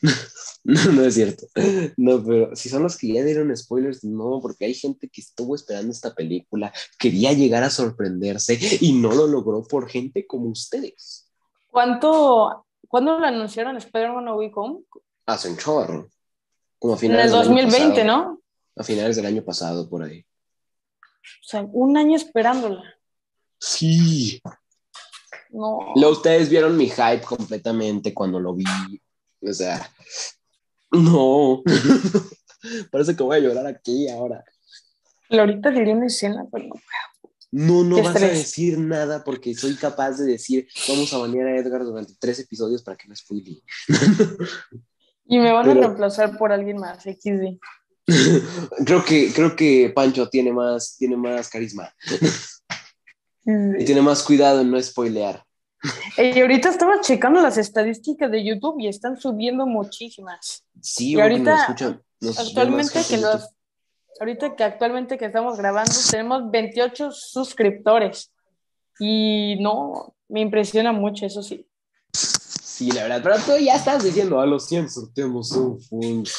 no, 0.63 0.91
no 0.91 1.01
es 1.03 1.15
cierto. 1.15 1.47
No, 1.97 2.23
pero 2.23 2.55
si 2.55 2.69
son 2.69 2.83
los 2.83 2.97
que 2.97 3.13
ya 3.13 3.23
dieron 3.23 3.55
spoilers, 3.55 4.03
no, 4.03 4.39
porque 4.41 4.65
hay 4.65 4.73
gente 4.73 5.09
que 5.09 5.21
estuvo 5.21 5.55
esperando 5.55 5.91
esta 5.91 6.13
película, 6.13 6.71
quería 6.99 7.33
llegar 7.33 7.63
a 7.63 7.69
sorprenderse 7.69 8.59
y 8.81 8.93
no 8.93 9.13
lo 9.13 9.27
logró 9.27 9.63
por 9.63 9.89
gente 9.89 10.25
como 10.27 10.49
ustedes. 10.49 11.29
¿Cuánto, 11.67 12.65
cuándo 12.87 13.19
lo 13.19 13.25
anunciaron 13.25 13.77
Spider-Man 13.77 14.25
No 14.25 14.35
Way 14.35 14.51
Home? 14.55 14.79
Hace 15.25 15.49
un 15.49 15.57
chorro. 15.57 16.09
Como 16.79 16.93
a 16.93 16.97
finales 16.97 17.31
en 17.31 17.39
el 17.39 17.45
2020, 17.45 18.03
¿no? 18.03 18.41
A 18.75 18.83
finales 18.83 19.15
del 19.15 19.25
año 19.25 19.43
pasado, 19.43 19.89
por 19.89 20.03
ahí. 20.03 20.21
O 20.21 21.43
sea, 21.43 21.67
un 21.71 21.97
año 21.97 22.15
esperándola. 22.15 22.83
Sí. 23.59 24.41
No. 25.49 25.79
Lo, 25.95 26.11
ustedes 26.11 26.49
vieron 26.49 26.77
mi 26.77 26.89
hype 26.89 27.21
completamente 27.21 28.13
cuando 28.13 28.39
lo 28.39 28.53
vi 28.53 28.65
o 29.41 29.53
sea, 29.53 29.89
no. 30.91 31.63
Parece 32.91 33.15
que 33.15 33.23
voy 33.23 33.37
a 33.37 33.39
llorar 33.39 33.67
aquí 33.67 34.09
ahora. 34.09 34.43
ahorita 35.29 35.71
diría 35.71 35.93
una 35.93 36.07
escena, 36.07 36.45
pero 36.51 36.65
no 36.67 36.75
No, 37.51 37.83
no 37.83 38.03
vas 38.03 38.15
a 38.15 38.27
decir 38.27 38.77
nada 38.77 39.23
porque 39.23 39.53
soy 39.53 39.75
capaz 39.75 40.17
de 40.17 40.25
decir, 40.25 40.67
vamos 40.87 41.13
a 41.13 41.17
banear 41.17 41.47
a 41.47 41.57
Edgar 41.57 41.83
durante 41.83 42.13
tres 42.19 42.39
episodios 42.39 42.83
para 42.83 42.97
que 42.97 43.07
no 43.07 43.15
spoile. 43.15 43.61
y 45.25 45.37
me 45.37 45.51
van 45.51 45.69
a 45.69 45.73
reemplazar 45.73 46.37
por 46.37 46.51
alguien 46.51 46.77
más, 46.77 47.03
XD. 47.03 47.57
creo 48.85 49.03
que, 49.03 49.31
creo 49.33 49.55
que 49.55 49.91
Pancho 49.93 50.29
tiene 50.29 50.51
más, 50.51 50.95
tiene 50.97 51.17
más 51.17 51.49
carisma. 51.49 51.93
y 53.45 53.85
tiene 53.85 54.01
más 54.01 54.23
cuidado 54.23 54.61
en 54.61 54.71
no 54.71 54.81
spoilear. 54.81 55.46
Y 56.17 56.39
ahorita 56.39 56.69
estaba 56.69 57.01
checando 57.01 57.41
las 57.41 57.57
estadísticas 57.57 58.31
de 58.31 58.43
YouTube 58.43 58.79
y 58.79 58.87
están 58.87 59.17
subiendo 59.17 59.65
muchísimas. 59.65 60.63
Sí, 60.81 61.11
y 61.11 61.19
ahorita, 61.19 61.75
actualmente 62.37 63.01
que 63.07 63.17
los, 63.17 63.49
ahorita 64.19 64.55
que 64.55 64.63
actualmente 64.63 65.17
que 65.17 65.25
estamos 65.25 65.57
grabando 65.57 65.93
tenemos 66.09 66.49
28 66.49 67.11
suscriptores 67.11 68.31
y 68.99 69.57
no, 69.59 70.15
me 70.27 70.41
impresiona 70.41 70.91
mucho, 70.91 71.25
eso 71.25 71.43
sí. 71.43 71.67
Sí, 72.13 72.91
la 72.91 73.03
verdad, 73.03 73.21
pero 73.23 73.35
tú 73.37 73.63
ya 73.63 73.75
estás 73.75 74.03
diciendo 74.03 74.39
a 74.39 74.45
los 74.45 74.67
100 74.67 74.89
sorteamos 74.89 75.51
un 75.51 75.81
Funko. 75.81 76.29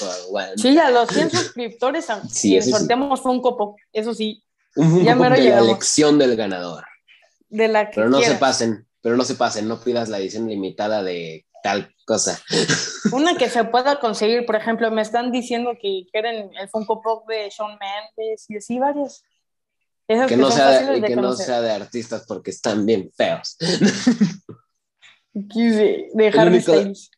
Sí, 0.57 0.79
a 0.79 0.91
los 0.91 1.09
100 1.09 1.31
suscriptores 1.31 2.07
sí, 2.31 2.61
sorteamos 2.63 3.25
un 3.25 3.41
copo, 3.41 3.77
eso 3.93 4.15
sí. 4.15 4.45
Un 4.77 4.91
Funko 4.91 5.19
Pop 5.19 5.33
de 5.33 5.51
la 5.51 5.59
elección 5.59 6.19
del 6.19 6.37
ganador. 6.37 6.85
De 7.49 7.69
la 7.69 7.91
que 7.91 7.97
Pero 7.97 8.11
no 8.11 8.21
se 8.21 8.35
pasen, 8.35 8.87
pero 9.01 9.17
no 9.17 9.25
se 9.25 9.35
pasen, 9.35 9.69
no 9.69 9.81
pidas 9.81 10.09
la 10.09 10.19
edición 10.19 10.49
limitada 10.49 11.03
de 11.03 11.47
tal 11.63 11.95
cosa. 12.07 12.41
Una 13.13 13.37
que 13.37 13.49
se 13.49 13.65
pueda 13.65 14.01
conseguir, 14.01 14.47
por 14.47 14.57
ejemplo, 14.57 14.91
me 14.91 15.03
están 15.03 15.31
diciendo 15.31 15.73
que 15.81 16.07
quieren 16.11 16.51
el 16.59 16.69
Funko 16.69 17.01
Pop 17.03 17.29
de 17.29 17.51
Shawn 17.51 17.79
Mendes 17.79 18.47
y 18.49 18.57
así 18.57 18.79
varios. 18.79 19.23
que, 20.07 20.37
no, 20.37 20.51
sea 20.51 20.91
de, 20.91 21.03
que 21.03 21.17
no 21.17 21.33
sea 21.35 21.61
de 21.61 21.71
artistas 21.71 22.25
porque 22.27 22.51
están 22.51 22.87
bien 22.87 23.11
feos. 23.17 23.57
de, 25.33 26.11
de 26.13 26.29
Harry 26.29 26.61
Styles. 26.61 27.11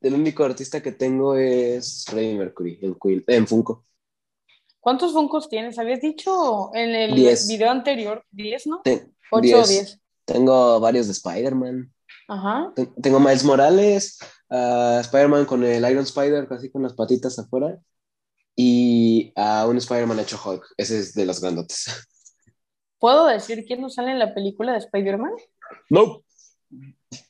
El 0.00 0.14
único 0.14 0.44
artista 0.44 0.82
que 0.82 0.92
tengo 0.92 1.36
es 1.36 2.04
Freddie 2.06 2.36
Mercury 2.36 2.78
en, 2.82 2.96
en 3.26 3.46
Funko. 3.46 3.84
¿Cuántos 4.78 5.12
Funkos 5.12 5.48
tienes? 5.48 5.80
Habías 5.80 6.00
dicho 6.00 6.70
en 6.72 6.94
el 6.94 7.12
video 7.12 7.70
anterior, 7.70 8.24
10, 8.30 8.66
¿no? 8.68 8.82
8 9.32 9.58
o 9.58 9.66
10. 9.66 10.00
Tengo 10.26 10.78
varios 10.80 11.06
de 11.06 11.12
Spider-Man. 11.12 11.92
Ajá. 12.28 12.72
Tengo 13.00 13.20
Miles 13.20 13.44
Morales, 13.44 14.18
uh, 14.50 14.98
Spider-Man 15.00 15.46
con 15.46 15.64
el 15.64 15.88
Iron 15.90 16.04
Spider, 16.04 16.46
casi 16.46 16.70
con 16.70 16.82
las 16.82 16.92
patitas 16.92 17.38
afuera. 17.38 17.78
Y 18.54 19.32
a 19.36 19.66
un 19.66 19.76
Spider-Man 19.78 20.18
hecho 20.20 20.40
Hulk. 20.44 20.74
Ese 20.76 20.98
es 20.98 21.14
de 21.14 21.24
los 21.24 21.40
grandotes. 21.40 21.86
¿Puedo 22.98 23.26
decir 23.26 23.64
quién 23.66 23.80
no 23.80 23.88
sale 23.88 24.10
en 24.10 24.18
la 24.18 24.34
película 24.34 24.72
de 24.72 24.78
Spider-Man? 24.78 25.32
No. 25.90 26.22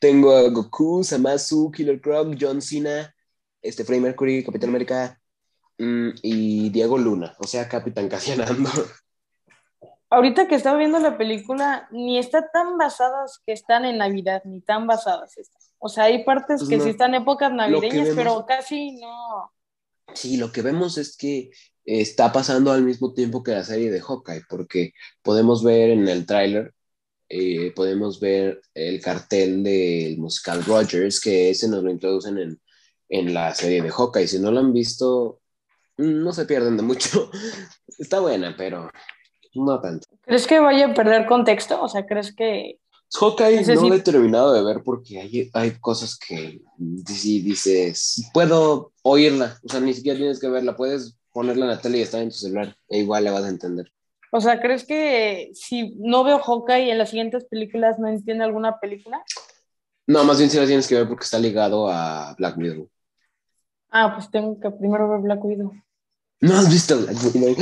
Tengo 0.01 0.35
a 0.35 0.49
Goku, 0.49 1.05
Samasu, 1.05 1.71
Killer 1.71 2.01
Croc, 2.01 2.35
John 2.41 2.63
Cena, 2.63 3.15
este 3.61 3.85
Freddie 3.85 4.03
Mercury, 4.03 4.45
Capitán 4.45 4.71
América 4.71 5.21
mm, 5.79 6.11
y 6.23 6.71
Diego 6.71 6.97
Luna, 6.97 7.37
o 7.39 7.47
sea, 7.47 7.69
Capitán 7.69 8.09
Cassian 8.11 8.41
Ahorita 10.11 10.47
que 10.47 10.55
estaba 10.55 10.79
viendo 10.79 10.99
la 11.01 11.19
película, 11.19 11.89
ni 11.91 12.19
está 12.19 12.49
tan 12.53 12.79
basadas 12.79 13.41
que 13.45 13.53
están 13.53 13.85
en 13.85 13.99
Navidad, 13.99 14.43
ni 14.45 14.61
tan 14.61 14.87
basadas 14.87 15.35
O 15.79 15.89
sea, 15.89 16.05
hay 16.05 16.25
partes 16.25 16.61
pues 16.61 16.69
que 16.69 16.81
sí 16.81 16.91
están 16.91 17.15
épocas 17.15 17.53
navideñas, 17.53 18.11
pero 18.15 18.47
casi 18.47 18.93
no. 18.93 19.53
Sí, 20.15 20.37
lo 20.37 20.53
que 20.53 20.63
vemos 20.63 20.97
es 20.99 21.17
que 21.17 21.51
está 21.85 22.33
pasando 22.33 22.71
al 22.73 22.83
mismo 22.83 23.15
tiempo 23.15 23.43
que 23.43 23.53
la 23.53 23.65
serie 23.65 23.91
de 23.91 24.01
Hawkeye, 24.01 24.43
porque 24.49 24.93
podemos 25.23 25.65
ver 25.65 25.91
en 25.91 26.07
el 26.07 26.25
tráiler 26.25 26.73
eh, 27.29 27.73
podemos 27.75 28.21
ver 28.21 28.63
el 28.75 29.01
cartel 29.01 29.63
del 29.65 30.19
musical 30.19 30.65
Rogers, 30.65 31.21
que 31.21 31.51
ese 31.51 31.69
nos 31.69 31.83
lo 31.83 31.91
introducen 31.91 32.39
en, 32.39 32.61
en 33.09 33.35
la 33.35 33.55
serie 33.55 33.83
de 33.83 33.91
Hawkeye. 33.91 34.29
Si 34.29 34.39
no 34.39 34.53
lo 34.53 34.61
han 34.61 34.73
visto, 34.73 35.41
no 35.97 36.33
se 36.33 36.47
pierden 36.47 36.77
de 36.77 36.85
mucho. 36.85 37.31
Está 37.99 38.21
buena, 38.21 38.55
pero 38.57 38.91
no 39.65 39.81
tanto. 39.81 40.07
¿Crees 40.23 40.47
que 40.47 40.61
vaya 40.61 40.87
a 40.87 40.95
perder 40.95 41.27
contexto? 41.27 41.81
O 41.81 41.89
sea, 41.89 42.07
¿crees 42.07 42.35
que... 42.35 42.79
Hawkeye 43.13 43.63
no 43.75 43.89
lo 43.89 43.95
he 43.95 44.01
terminado 44.01 44.53
de 44.53 44.65
ver 44.65 44.83
porque 44.83 45.21
hay, 45.21 45.51
hay 45.55 45.71
cosas 45.79 46.19
que 46.19 46.61
si 47.07 47.41
dices, 47.41 48.29
puedo 48.35 48.93
oírla, 49.03 49.59
o 49.63 49.69
sea, 49.69 49.79
ni 49.81 49.95
siquiera 49.95 50.19
tienes 50.19 50.41
que 50.41 50.49
verla, 50.49 50.77
puedes 50.77 51.17
ponerla 51.33 51.67
en 51.67 51.71
la 51.71 51.81
tele 51.81 51.99
y 51.99 52.03
estar 52.03 52.21
en 52.21 52.31
tu 52.31 52.35
celular, 52.35 52.77
e 52.89 52.99
igual 52.99 53.23
le 53.23 53.31
vas 53.31 53.45
a 53.45 53.49
entender. 53.49 53.93
O 54.33 54.41
sea, 54.41 54.61
¿crees 54.61 54.85
que 54.85 55.51
si 55.55 55.95
no 55.99 56.25
veo 56.25 56.41
Hawkeye 56.41 56.91
en 56.91 56.99
las 56.99 57.11
siguientes 57.11 57.45
películas 57.45 57.99
no 57.99 58.09
entiende 58.09 58.45
alguna 58.45 58.81
película? 58.81 59.23
No, 60.07 60.25
más 60.25 60.39
bien 60.39 60.51
sí 60.51 60.57
la 60.59 60.67
tienes 60.67 60.87
que 60.87 60.97
ver 60.97 61.09
porque 61.09 61.25
está 61.25 61.39
ligado 61.39 61.89
a 61.89 62.35
Black 62.39 62.59
Widow. 62.59 62.89
Ah, 63.91 64.15
pues 64.15 64.31
tengo 64.31 64.59
que 64.61 64.71
primero 64.71 65.09
ver 65.09 65.21
Black 65.21 65.45
Widow. 65.45 65.73
¿No 66.41 66.57
has 66.57 66.71
visto 66.71 66.99
Black 66.99 67.17
Widow? 67.35 67.57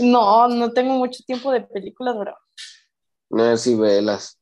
No, 0.00 0.48
no 0.48 0.72
tengo 0.72 0.94
mucho 0.94 1.22
tiempo 1.24 1.52
de 1.52 1.62
películas, 1.62 2.16
bro. 2.16 2.36
No, 3.30 3.56
sí, 3.56 3.74
velas. 3.74 4.38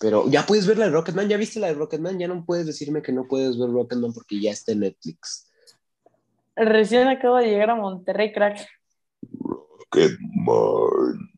Pero 0.00 0.28
ya 0.28 0.44
puedes 0.44 0.66
ver 0.66 0.78
la 0.78 0.86
de 0.86 0.90
Rocketman, 0.90 1.28
ya 1.28 1.36
viste 1.36 1.60
la 1.60 1.68
de 1.68 1.74
Rocketman, 1.74 2.18
ya 2.18 2.28
no 2.28 2.44
puedes 2.44 2.66
decirme 2.66 3.02
que 3.02 3.12
no 3.12 3.26
puedes 3.28 3.58
ver 3.58 3.70
Rocketman 3.70 4.12
porque 4.12 4.40
ya 4.40 4.50
está 4.50 4.72
en 4.72 4.80
Netflix. 4.80 5.48
Recién 6.56 7.08
acabo 7.08 7.36
de 7.36 7.46
llegar 7.46 7.70
a 7.70 7.76
Monterrey, 7.76 8.32
crack. 8.32 8.66
Rocketman. 9.30 11.30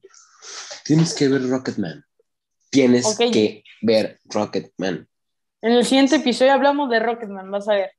Tienes 0.85 1.15
que 1.15 1.29
ver 1.29 1.49
Rocketman. 1.49 2.05
Tienes 2.71 3.19
que 3.19 3.63
ver 3.83 4.21
Rocketman. 4.25 5.09
En 5.63 5.73
el 5.73 5.85
siguiente 5.85 6.17
episodio 6.17 6.53
hablamos 6.53 6.91
de 6.91 7.01
Rocketman, 7.01 7.51
vas 7.51 7.69
a 7.69 7.75
ver. 7.75 7.93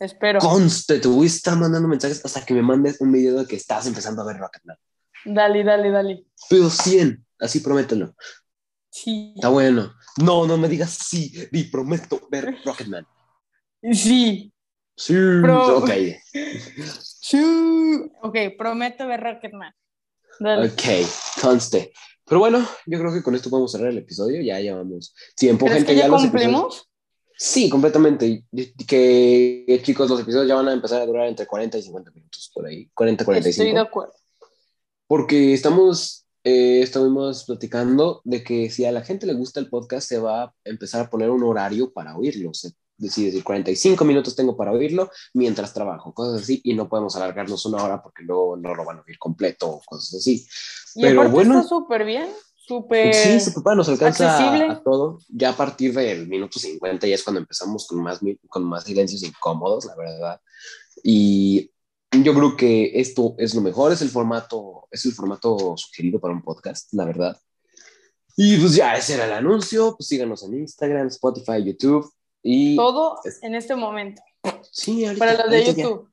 Espero. 0.00 0.40
Conste, 0.40 0.98
te 0.98 1.08
voy 1.08 1.24
a 1.24 1.28
estar 1.28 1.56
mandando 1.56 1.88
mensajes 1.88 2.24
hasta 2.24 2.44
que 2.44 2.54
me 2.54 2.62
mandes 2.62 3.00
un 3.00 3.12
video 3.12 3.38
de 3.38 3.46
que 3.46 3.56
estás 3.56 3.86
empezando 3.86 4.22
a 4.22 4.26
ver 4.26 4.38
Rocketman. 4.38 4.76
Dale, 5.24 5.64
dale, 5.64 5.90
dale. 5.90 6.26
Pero 6.48 6.68
100, 6.68 7.24
así 7.40 7.60
promételo. 7.60 8.14
Sí. 8.90 9.32
Está 9.34 9.48
bueno. 9.48 9.94
No, 10.22 10.46
no 10.46 10.58
me 10.58 10.68
digas 10.68 10.90
sí, 10.90 11.32
di 11.50 11.64
prometo 11.64 12.28
ver 12.30 12.56
Rocketman. 12.64 13.06
Sí. 13.92 14.52
Sí, 14.96 15.14
ok. 15.16 15.90
Sí. 17.24 17.40
Ok, 18.20 18.36
prometo 18.58 19.06
ver 19.06 19.20
Rocketman. 19.20 19.72
Ok, 20.40 20.82
conste. 21.40 21.92
Pero 22.26 22.40
bueno, 22.40 22.66
yo 22.86 22.98
creo 22.98 23.12
que 23.12 23.22
con 23.22 23.34
esto 23.34 23.48
podemos 23.48 23.72
cerrar 23.72 23.90
el 23.90 23.98
episodio. 23.98 24.42
Ya 24.42 24.60
llevamos 24.60 25.14
tiempo, 25.36 25.66
gente. 25.68 25.86
Que 25.86 25.96
ya, 25.96 26.08
cumplimos? 26.08 26.90
Sí, 27.44 27.68
completamente. 27.68 28.44
Que 28.86 29.80
chicos, 29.82 30.08
los 30.08 30.20
episodios 30.20 30.46
ya 30.46 30.54
van 30.54 30.68
a 30.68 30.72
empezar 30.72 31.02
a 31.02 31.06
durar 31.06 31.26
entre 31.26 31.44
40 31.44 31.76
y 31.76 31.82
50 31.82 32.12
minutos, 32.12 32.52
por 32.54 32.66
ahí. 32.66 32.88
40, 32.94 33.24
45. 33.24 33.62
Estoy 33.62 33.74
de 33.74 33.80
acuerdo. 33.80 34.14
Porque 35.08 35.52
estamos, 35.52 36.24
eh, 36.44 36.82
estuvimos 36.82 37.42
platicando 37.42 38.20
de 38.22 38.44
que 38.44 38.70
si 38.70 38.84
a 38.84 38.92
la 38.92 39.02
gente 39.02 39.26
le 39.26 39.34
gusta 39.34 39.58
el 39.58 39.68
podcast, 39.68 40.08
se 40.08 40.18
va 40.18 40.44
a 40.44 40.54
empezar 40.64 41.00
a 41.00 41.10
poner 41.10 41.30
un 41.30 41.42
horario 41.42 41.92
para 41.92 42.16
oírlo 42.16 42.52
decir, 42.96 43.42
45 43.42 44.04
minutos 44.04 44.36
tengo 44.36 44.56
para 44.56 44.70
oírlo 44.70 45.10
mientras 45.34 45.74
trabajo, 45.74 46.14
cosas 46.14 46.42
así, 46.42 46.60
y 46.62 46.74
no 46.74 46.88
podemos 46.88 47.16
alargarnos 47.16 47.66
una 47.66 47.82
hora 47.82 48.00
porque 48.00 48.22
luego 48.22 48.56
no 48.56 48.72
lo 48.72 48.84
van 48.84 48.98
a 48.98 49.02
oír 49.02 49.18
completo 49.18 49.68
o 49.68 49.82
cosas 49.84 50.14
así. 50.14 50.46
Pero 50.94 51.28
bueno. 51.28 51.56
Está 51.56 51.68
súper 51.68 52.04
bien, 52.04 52.28
súper. 52.66 53.14
Sí, 53.14 53.52
nos 53.76 53.88
alcanza 53.88 54.72
a, 54.72 54.82
todo. 54.82 55.18
Ya 55.28 55.50
a 55.50 55.56
partir 55.56 55.92
del 55.92 56.28
minuto 56.28 56.58
50 56.58 57.06
ya 57.06 57.14
es 57.14 57.22
cuando 57.22 57.40
empezamos 57.40 57.86
con 57.86 58.02
más, 58.02 58.20
con 58.48 58.64
más 58.64 58.84
silencios 58.84 59.22
incómodos, 59.22 59.84
la 59.84 59.96
verdad. 59.96 60.40
Y 61.02 61.70
yo 62.10 62.34
creo 62.34 62.56
que 62.56 63.00
esto 63.00 63.34
es 63.38 63.54
lo 63.54 63.60
mejor, 63.60 63.92
es 63.92 64.02
el 64.02 64.10
formato, 64.10 64.86
es 64.90 65.04
el 65.06 65.12
formato 65.12 65.76
sugerido 65.76 66.20
para 66.20 66.34
un 66.34 66.42
podcast, 66.42 66.92
la 66.92 67.04
verdad. 67.04 67.36
Y 68.36 68.56
pues 68.58 68.74
ya, 68.74 68.94
ese 68.94 69.14
era 69.14 69.26
el 69.26 69.32
anuncio. 69.32 69.94
Pues 69.96 70.08
síganos 70.08 70.42
en 70.42 70.54
Instagram, 70.54 71.08
Spotify, 71.08 71.64
YouTube. 71.64 72.10
Todo 72.76 73.18
en 73.42 73.54
este 73.54 73.76
momento. 73.76 74.22
Sí, 74.70 75.04
ahorita, 75.04 75.24
Para 75.24 75.42
los 75.42 75.50
de 75.50 75.64
YouTube. 75.64 76.10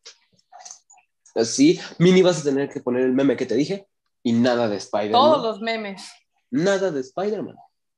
Sí, 1.43 1.79
Mini 1.97 2.21
vas 2.21 2.41
a 2.41 2.43
tener 2.43 2.69
que 2.69 2.81
poner 2.81 3.03
el 3.03 3.13
meme 3.13 3.37
que 3.37 3.45
te 3.45 3.55
dije 3.55 3.87
y 4.23 4.33
nada 4.33 4.67
de 4.67 4.77
Spider-Man. 4.77 5.11
Todos 5.11 5.43
los 5.43 5.61
memes. 5.61 6.03
Nada 6.51 6.91
de 6.91 7.01
Spider-Man. 7.01 7.55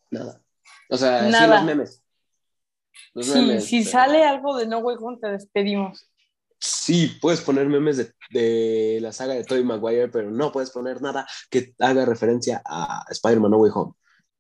Nada. 0.09 0.41
O 0.89 0.97
sea, 0.97 1.31
sí 1.31 1.47
los 1.47 1.63
memes. 1.63 2.03
sí, 3.21 3.61
si 3.61 3.83
sale 3.83 4.23
algo 4.23 4.57
de 4.57 4.67
No 4.67 4.79
Way 4.79 4.97
Home, 4.99 5.17
te 5.21 5.29
despedimos. 5.29 6.07
Sí, 6.59 7.17
puedes 7.21 7.41
poner 7.41 7.67
memes 7.67 7.97
de, 7.97 8.13
de 8.29 8.99
la 9.01 9.11
saga 9.11 9.33
de 9.33 9.43
Tobey 9.43 9.63
Maguire, 9.63 10.09
pero 10.09 10.29
no 10.29 10.51
puedes 10.51 10.69
poner 10.69 11.01
nada 11.01 11.27
que 11.49 11.73
haga 11.79 12.05
referencia 12.05 12.61
a 12.65 13.03
Spider-Man 13.09 13.51
No 13.51 13.57
Way 13.57 13.71
Home. 13.73 13.93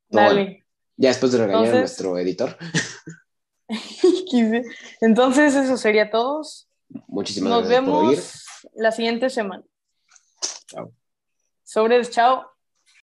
Dale. 0.09 0.65
ya 0.97 1.09
después 1.09 1.31
de 1.31 1.39
regañar 1.39 1.75
a 1.75 1.79
nuestro 1.79 2.17
editor. 2.17 2.57
Entonces, 5.01 5.55
eso 5.55 5.77
sería 5.77 6.11
todo. 6.11 6.41
Muchísimas 7.07 7.49
Nos 7.49 7.67
gracias 7.67 7.85
vemos 7.85 8.45
la 8.75 8.91
siguiente 8.91 9.29
semana. 9.29 9.63
Chao. 10.67 10.91
Sobres, 11.63 12.11
chao. 12.11 12.50